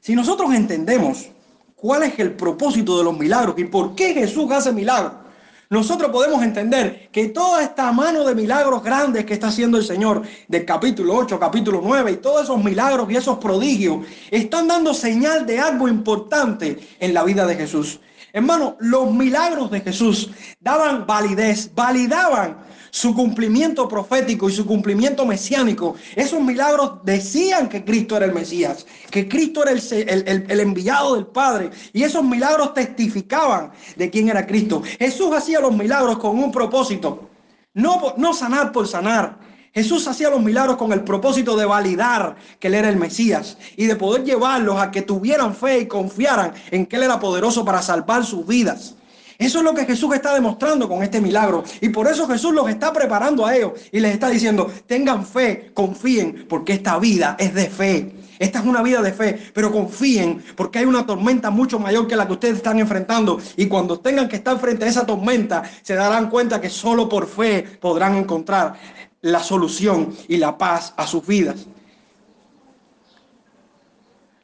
Si 0.00 0.14
nosotros 0.14 0.54
entendemos 0.54 1.26
cuál 1.74 2.04
es 2.04 2.18
el 2.18 2.32
propósito 2.32 2.96
de 2.98 3.04
los 3.04 3.18
milagros 3.18 3.58
y 3.58 3.64
por 3.64 3.94
qué 3.94 4.14
Jesús 4.14 4.50
hace 4.52 4.72
milagros, 4.72 5.25
nosotros 5.68 6.12
podemos 6.12 6.42
entender 6.44 7.08
que 7.10 7.28
toda 7.28 7.62
esta 7.62 7.90
mano 7.90 8.24
de 8.24 8.36
milagros 8.36 8.84
grandes 8.84 9.24
que 9.24 9.34
está 9.34 9.48
haciendo 9.48 9.78
el 9.78 9.84
Señor 9.84 10.22
del 10.46 10.64
capítulo 10.64 11.14
8, 11.16 11.40
capítulo 11.40 11.80
9 11.82 12.12
y 12.12 12.16
todos 12.18 12.44
esos 12.44 12.62
milagros 12.62 13.10
y 13.10 13.16
esos 13.16 13.38
prodigios 13.38 14.06
están 14.30 14.68
dando 14.68 14.94
señal 14.94 15.44
de 15.44 15.58
algo 15.58 15.88
importante 15.88 16.78
en 17.00 17.12
la 17.12 17.24
vida 17.24 17.46
de 17.46 17.56
Jesús. 17.56 18.00
Hermano, 18.32 18.76
los 18.80 19.12
milagros 19.12 19.70
de 19.70 19.80
Jesús 19.80 20.30
daban 20.60 21.06
validez, 21.06 21.72
validaban 21.74 22.58
su 22.90 23.14
cumplimiento 23.14 23.88
profético 23.88 24.48
y 24.48 24.52
su 24.52 24.66
cumplimiento 24.66 25.24
mesiánico. 25.26 25.96
Esos 26.14 26.40
milagros 26.40 27.04
decían 27.04 27.68
que 27.68 27.84
Cristo 27.84 28.16
era 28.16 28.26
el 28.26 28.32
Mesías, 28.32 28.86
que 29.10 29.28
Cristo 29.28 29.62
era 29.62 29.72
el, 29.72 30.60
enviado 30.60 31.14
del 31.14 31.26
Padre. 31.26 31.70
Y 31.92 32.02
esos 32.02 32.24
milagros 32.24 32.74
testificaban 32.74 33.72
de 33.96 34.10
quién 34.10 34.28
era 34.28 34.46
Cristo. 34.46 34.82
Jesús 34.98 35.32
hacía 35.34 35.60
los 35.60 35.74
milagros 35.74 36.18
con 36.18 36.38
un 36.38 36.52
propósito. 36.52 37.28
No, 37.74 38.14
no 38.16 38.32
sanar 38.32 38.72
por 38.72 38.88
sanar. 38.88 39.38
Jesús 39.76 40.08
hacía 40.08 40.30
los 40.30 40.40
milagros 40.40 40.78
con 40.78 40.90
el 40.92 41.04
propósito 41.04 41.54
de 41.54 41.66
validar 41.66 42.36
que 42.58 42.68
Él 42.68 42.74
era 42.76 42.88
el 42.88 42.96
Mesías 42.96 43.58
y 43.76 43.84
de 43.84 43.94
poder 43.94 44.24
llevarlos 44.24 44.80
a 44.80 44.90
que 44.90 45.02
tuvieran 45.02 45.54
fe 45.54 45.80
y 45.80 45.86
confiaran 45.86 46.54
en 46.70 46.86
que 46.86 46.96
Él 46.96 47.02
era 47.02 47.20
poderoso 47.20 47.62
para 47.62 47.82
salvar 47.82 48.24
sus 48.24 48.46
vidas. 48.46 48.94
Eso 49.38 49.58
es 49.58 49.64
lo 49.64 49.74
que 49.74 49.84
Jesús 49.84 50.14
está 50.14 50.34
demostrando 50.34 50.88
con 50.88 51.02
este 51.02 51.20
milagro. 51.20 51.64
Y 51.80 51.90
por 51.90 52.06
eso 52.06 52.26
Jesús 52.26 52.54
los 52.54 52.68
está 52.68 52.92
preparando 52.92 53.44
a 53.44 53.54
ellos 53.54 53.72
y 53.92 54.00
les 54.00 54.12
está 54.12 54.28
diciendo, 54.28 54.70
tengan 54.86 55.26
fe, 55.26 55.70
confíen, 55.74 56.46
porque 56.48 56.72
esta 56.72 56.98
vida 56.98 57.36
es 57.38 57.54
de 57.54 57.66
fe. 57.68 58.12
Esta 58.38 58.58
es 58.58 58.66
una 58.66 58.82
vida 58.82 59.00
de 59.00 59.12
fe, 59.12 59.38
pero 59.54 59.72
confíen 59.72 60.44
porque 60.56 60.80
hay 60.80 60.84
una 60.84 61.06
tormenta 61.06 61.50
mucho 61.50 61.78
mayor 61.78 62.06
que 62.06 62.16
la 62.16 62.26
que 62.26 62.34
ustedes 62.34 62.56
están 62.56 62.78
enfrentando. 62.78 63.38
Y 63.56 63.66
cuando 63.66 64.00
tengan 64.00 64.28
que 64.28 64.36
estar 64.36 64.58
frente 64.58 64.84
a 64.84 64.88
esa 64.88 65.06
tormenta, 65.06 65.62
se 65.82 65.94
darán 65.94 66.28
cuenta 66.28 66.60
que 66.60 66.68
solo 66.68 67.08
por 67.08 67.26
fe 67.26 67.62
podrán 67.80 68.14
encontrar 68.16 68.74
la 69.22 69.42
solución 69.42 70.14
y 70.28 70.36
la 70.36 70.58
paz 70.58 70.92
a 70.96 71.06
sus 71.06 71.26
vidas. 71.26 71.66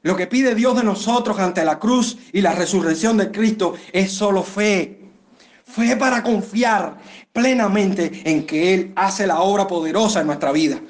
Lo 0.03 0.17
que 0.17 0.27
pide 0.27 0.55
Dios 0.55 0.77
de 0.77 0.83
nosotros 0.83 1.39
ante 1.39 1.65
la 1.65 1.79
cruz 1.79 2.19
y 2.33 2.41
la 2.41 2.53
resurrección 2.53 3.17
de 3.17 3.31
Cristo 3.31 3.75
es 3.93 4.13
solo 4.13 4.43
fe. 4.43 5.01
Fe 5.65 5.97
para 5.97 6.23
confiar 6.23 6.99
plenamente 7.33 8.23
en 8.25 8.45
que 8.45 8.75
Él 8.75 8.93
hace 8.97 9.27
la 9.27 9.41
obra 9.41 9.67
poderosa 9.67 10.21
en 10.21 10.27
nuestra 10.27 10.51
vida. 10.51 10.81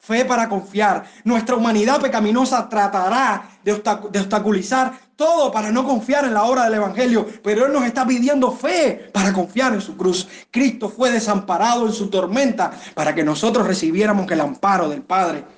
Fe 0.00 0.24
para 0.24 0.48
confiar. 0.48 1.04
Nuestra 1.24 1.56
humanidad 1.56 2.00
pecaminosa 2.00 2.68
tratará 2.68 3.58
de, 3.64 3.72
obstaculizar 3.72 4.92
todo 5.14 5.50
para 5.50 5.70
no 5.70 5.84
confiar 5.84 6.24
en 6.24 6.34
la 6.34 6.44
obra 6.44 6.64
del 6.64 6.74
Evangelio, 6.74 7.26
pero 7.42 7.66
Él 7.66 7.72
nos 7.72 7.84
está 7.84 8.06
pidiendo 8.06 8.52
fe 8.52 9.10
para 9.12 9.32
confiar 9.32 9.74
en 9.74 9.80
su 9.80 9.96
cruz. 9.96 10.28
Cristo 10.50 10.88
fue 10.88 11.10
desamparado 11.10 11.86
en 11.86 11.92
su 11.92 12.08
tormenta 12.08 12.72
para 12.94 13.14
que 13.14 13.24
nosotros 13.24 13.66
recibiéramos 13.66 14.30
el 14.30 14.40
amparo 14.40 14.88
del 14.88 15.02
Padre. 15.02 15.55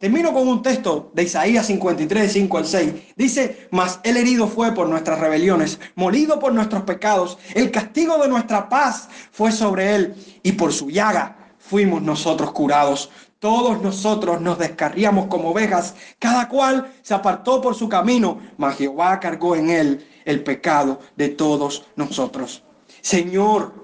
Termino 0.00 0.32
con 0.32 0.48
un 0.48 0.62
texto 0.62 1.10
de 1.12 1.24
Isaías 1.24 1.66
53, 1.66 2.32
5 2.32 2.56
al 2.56 2.64
6. 2.64 2.94
Dice, 3.16 3.68
mas 3.70 4.00
el 4.02 4.16
herido 4.16 4.48
fue 4.48 4.72
por 4.72 4.88
nuestras 4.88 5.20
rebeliones, 5.20 5.78
molido 5.94 6.38
por 6.40 6.54
nuestros 6.54 6.84
pecados. 6.84 7.36
El 7.52 7.70
castigo 7.70 8.16
de 8.16 8.28
nuestra 8.28 8.70
paz 8.70 9.10
fue 9.30 9.52
sobre 9.52 9.94
él 9.94 10.14
y 10.42 10.52
por 10.52 10.72
su 10.72 10.88
llaga 10.88 11.52
fuimos 11.58 12.00
nosotros 12.00 12.50
curados. 12.52 13.10
Todos 13.40 13.82
nosotros 13.82 14.40
nos 14.40 14.58
descarriamos 14.58 15.26
como 15.26 15.50
ovejas, 15.50 15.94
cada 16.18 16.48
cual 16.48 16.90
se 17.02 17.12
apartó 17.12 17.60
por 17.60 17.74
su 17.74 17.86
camino, 17.86 18.40
mas 18.56 18.78
Jehová 18.78 19.20
cargó 19.20 19.54
en 19.54 19.68
él 19.68 20.08
el 20.24 20.42
pecado 20.42 21.00
de 21.16 21.28
todos 21.28 21.84
nosotros. 21.96 22.64
Señor, 23.02 23.74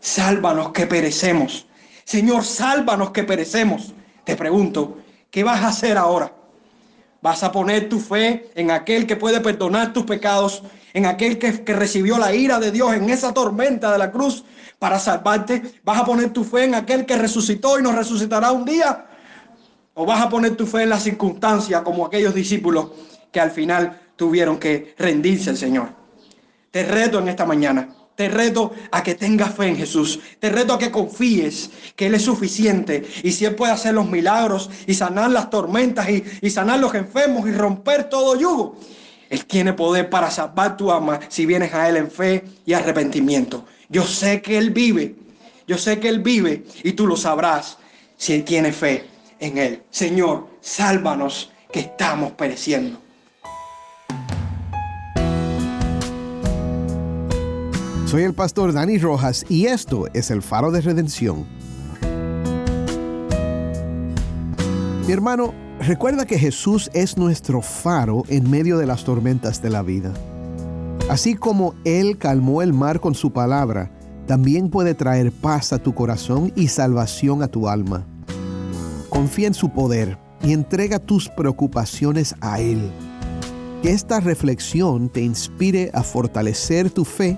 sálvanos 0.00 0.70
que 0.72 0.86
perecemos. 0.86 1.66
Señor, 2.04 2.44
sálvanos 2.44 3.10
que 3.10 3.24
perecemos. 3.24 3.92
Te 4.24 4.36
pregunto, 4.36 4.96
¿Qué 5.30 5.44
vas 5.44 5.62
a 5.62 5.68
hacer 5.68 5.98
ahora? 5.98 6.32
¿Vas 7.22 7.42
a 7.42 7.50
poner 7.50 7.88
tu 7.88 7.98
fe 7.98 8.50
en 8.54 8.70
aquel 8.70 9.06
que 9.06 9.16
puede 9.16 9.40
perdonar 9.40 9.92
tus 9.92 10.04
pecados, 10.04 10.62
en 10.92 11.06
aquel 11.06 11.38
que, 11.38 11.52
recibió 11.74 12.18
la 12.18 12.34
ira 12.34 12.58
de 12.60 12.70
Dios 12.70 12.94
en 12.94 13.10
esa 13.10 13.34
tormenta 13.34 13.92
de 13.92 13.98
la 13.98 14.12
cruz 14.12 14.44
para 14.78 14.98
salvarte? 14.98 15.80
¿Vas 15.82 15.98
a 15.98 16.04
poner 16.04 16.30
tu 16.30 16.44
fe 16.44 16.64
en 16.64 16.74
aquel 16.74 17.04
que 17.04 17.16
resucitó 17.16 17.78
y 17.78 17.82
nos 17.82 17.94
resucitará 17.94 18.52
un 18.52 18.64
día? 18.64 19.06
¿O 19.94 20.06
vas 20.06 20.20
a 20.20 20.28
poner 20.28 20.56
tu 20.56 20.66
fe 20.66 20.82
en 20.82 20.90
la 20.90 21.00
circunstancia 21.00 21.82
como 21.82 22.06
aquellos 22.06 22.34
discípulos 22.34 22.90
que 23.32 23.40
al 23.40 23.50
final 23.50 24.00
tuvieron 24.14 24.58
que 24.58 24.94
rendirse 24.98 25.50
al 25.50 25.56
Señor? 25.56 25.88
Te 26.70 26.84
reto 26.84 27.18
en 27.18 27.28
esta 27.28 27.46
mañana 27.46 27.88
te 28.16 28.30
reto 28.30 28.72
a 28.90 29.02
que 29.02 29.14
tengas 29.14 29.54
fe 29.54 29.68
en 29.68 29.76
Jesús. 29.76 30.18
Te 30.40 30.48
reto 30.48 30.72
a 30.72 30.78
que 30.78 30.90
confíes 30.90 31.70
que 31.94 32.06
Él 32.06 32.14
es 32.14 32.22
suficiente 32.22 33.06
y 33.22 33.30
si 33.30 33.44
Él 33.44 33.54
puede 33.54 33.72
hacer 33.72 33.94
los 33.94 34.08
milagros 34.08 34.70
y 34.86 34.94
sanar 34.94 35.30
las 35.30 35.50
tormentas 35.50 36.08
y, 36.08 36.50
sanar 36.50 36.80
los 36.80 36.94
enfermos 36.94 37.46
y 37.46 37.52
romper 37.52 38.08
todo 38.08 38.34
yugo. 38.34 38.78
Él 39.28 39.44
tiene 39.44 39.74
poder 39.74 40.08
para 40.08 40.30
salvar 40.30 40.76
tu 40.76 40.90
alma 40.90 41.20
si 41.28 41.44
vienes 41.44 41.74
a 41.74 41.88
Él 41.88 41.96
en 41.96 42.10
fe 42.10 42.42
y 42.64 42.72
arrepentimiento. 42.72 43.66
Yo 43.90 44.04
sé 44.04 44.40
que 44.40 44.56
Él 44.56 44.70
vive. 44.70 45.14
Yo 45.68 45.76
sé 45.76 46.00
que 46.00 46.08
Él 46.08 46.20
vive 46.20 46.64
y 46.82 46.92
tú 46.92 47.06
lo 47.06 47.16
sabrás 47.16 47.76
si 48.16 48.32
Él 48.32 48.44
tiene 48.44 48.72
fe 48.72 49.04
en 49.40 49.58
Él. 49.58 49.82
Señor, 49.90 50.48
sálvanos 50.62 51.52
que 51.70 51.80
estamos 51.80 52.32
pereciendo. 52.32 53.05
Soy 58.06 58.22
el 58.22 58.34
pastor 58.34 58.72
Dani 58.72 58.98
Rojas 58.98 59.44
y 59.48 59.66
esto 59.66 60.04
es 60.14 60.30
el 60.30 60.40
faro 60.40 60.70
de 60.70 60.80
redención. 60.80 61.44
Mi 65.04 65.12
hermano, 65.12 65.52
recuerda 65.80 66.24
que 66.24 66.38
Jesús 66.38 66.88
es 66.94 67.16
nuestro 67.16 67.62
faro 67.62 68.22
en 68.28 68.48
medio 68.48 68.78
de 68.78 68.86
las 68.86 69.02
tormentas 69.02 69.60
de 69.60 69.70
la 69.70 69.82
vida. 69.82 70.14
Así 71.10 71.34
como 71.34 71.74
Él 71.84 72.16
calmó 72.16 72.62
el 72.62 72.72
mar 72.72 73.00
con 73.00 73.16
su 73.16 73.32
palabra, 73.32 73.90
también 74.28 74.70
puede 74.70 74.94
traer 74.94 75.32
paz 75.32 75.72
a 75.72 75.78
tu 75.78 75.92
corazón 75.92 76.52
y 76.54 76.68
salvación 76.68 77.42
a 77.42 77.48
tu 77.48 77.68
alma. 77.68 78.06
Confía 79.08 79.48
en 79.48 79.54
su 79.54 79.70
poder 79.70 80.16
y 80.44 80.52
entrega 80.52 81.00
tus 81.00 81.28
preocupaciones 81.28 82.36
a 82.40 82.60
Él. 82.60 82.88
Que 83.82 83.90
esta 83.90 84.20
reflexión 84.20 85.08
te 85.08 85.22
inspire 85.22 85.90
a 85.92 86.04
fortalecer 86.04 86.88
tu 86.88 87.04
fe 87.04 87.36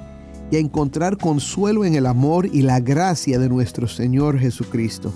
y 0.51 0.57
a 0.57 0.61
encontrar 0.61 1.17
consuelo 1.17 1.85
en 1.85 1.95
el 1.95 2.07
amor 2.07 2.47
y 2.47 2.63
la 2.63 2.81
gracia 2.81 3.39
de 3.39 3.49
nuestro 3.49 3.87
Señor 3.89 4.39
Jesucristo. 4.39 5.13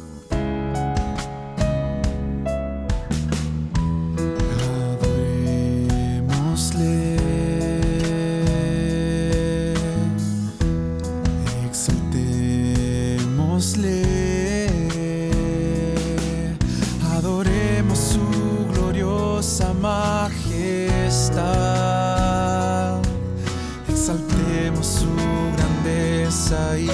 ahí. 26.52 26.91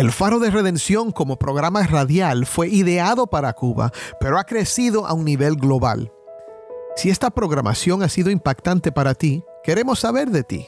El 0.00 0.12
Faro 0.12 0.38
de 0.38 0.48
Redención 0.48 1.12
como 1.12 1.38
programa 1.38 1.86
radial 1.86 2.46
fue 2.46 2.70
ideado 2.70 3.26
para 3.26 3.52
Cuba, 3.52 3.92
pero 4.18 4.38
ha 4.38 4.44
crecido 4.44 5.06
a 5.06 5.12
un 5.12 5.26
nivel 5.26 5.56
global. 5.56 6.10
Si 6.96 7.10
esta 7.10 7.28
programación 7.28 8.02
ha 8.02 8.08
sido 8.08 8.30
impactante 8.30 8.92
para 8.92 9.12
ti, 9.12 9.44
queremos 9.62 10.00
saber 10.00 10.30
de 10.30 10.42
ti. 10.42 10.66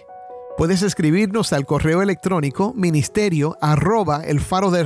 Puedes 0.59 0.83
escribirnos 0.83 1.55
al 1.55 1.64
correo 1.64 2.03
electrónico 2.03 2.75
ministerio 2.75 3.57
arroba 3.62 4.23
el 4.23 4.38
faro 4.38 4.71
de 4.71 4.85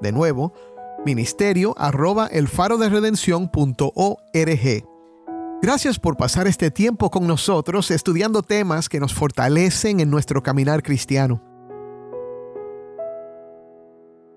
De 0.00 0.12
nuevo, 0.12 0.54
ministerio 1.04 1.74
arroba 1.76 2.26
el 2.26 2.48
faro 2.48 2.78
de 2.78 2.88
Gracias 5.60 5.98
por 5.98 6.16
pasar 6.16 6.46
este 6.46 6.70
tiempo 6.70 7.10
con 7.10 7.26
nosotros 7.26 7.90
estudiando 7.90 8.42
temas 8.42 8.88
que 8.88 8.98
nos 8.98 9.12
fortalecen 9.12 10.00
en 10.00 10.08
nuestro 10.08 10.42
caminar 10.42 10.82
cristiano. 10.82 11.51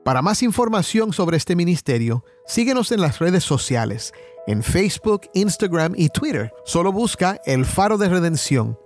Para 0.05 0.21
más 0.21 0.43
información 0.43 1.13
sobre 1.13 1.35
este 1.35 1.55
ministerio, 1.55 2.23
síguenos 2.45 2.91
en 2.91 3.01
las 3.01 3.17
redes 3.17 3.43
sociales, 3.43 4.13
en 4.45 4.61
Facebook, 4.61 5.21
Instagram 5.33 5.95
y 5.97 6.09
Twitter. 6.09 6.53
Solo 6.63 6.91
busca 6.91 7.41
El 7.43 7.65
Faro 7.65 7.97
de 7.97 8.07
Redención. 8.07 8.77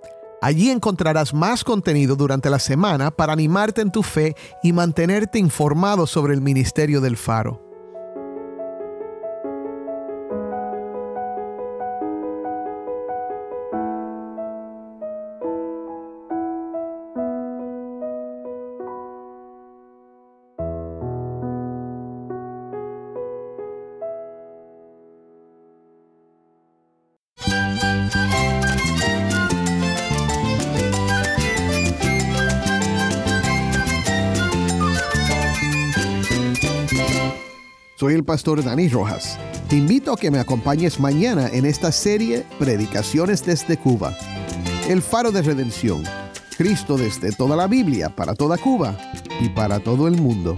Allí 0.41 0.69
encontrarás 0.69 1.33
más 1.33 1.65
contenido 1.65 2.15
durante 2.15 2.49
la 2.49 2.57
semana 2.57 3.11
para 3.11 3.33
animarte 3.33 3.81
en 3.81 3.91
tu 3.91 4.01
fe 4.01 4.33
y 4.63 4.71
mantenerte 4.71 5.39
informado 5.39 6.07
sobre 6.07 6.33
el 6.33 6.39
ministerio 6.39 7.01
del 7.01 7.17
Faro. 7.17 7.68
Pastor 38.39 38.63
Dani 38.63 38.87
Rojas. 38.87 39.37
Te 39.67 39.75
invito 39.75 40.13
a 40.13 40.15
que 40.15 40.31
me 40.31 40.39
acompañes 40.39 40.97
mañana 40.97 41.49
en 41.51 41.65
esta 41.65 41.91
serie 41.91 42.45
Predicaciones 42.57 43.45
desde 43.45 43.75
Cuba. 43.75 44.15
El 44.87 45.01
faro 45.01 45.33
de 45.33 45.41
redención. 45.41 46.05
Cristo 46.57 46.97
desde 46.97 47.33
toda 47.33 47.57
la 47.57 47.67
Biblia, 47.67 48.07
para 48.07 48.35
toda 48.35 48.57
Cuba 48.57 48.97
y 49.41 49.49
para 49.49 49.81
todo 49.81 50.07
el 50.07 50.15
mundo. 50.15 50.55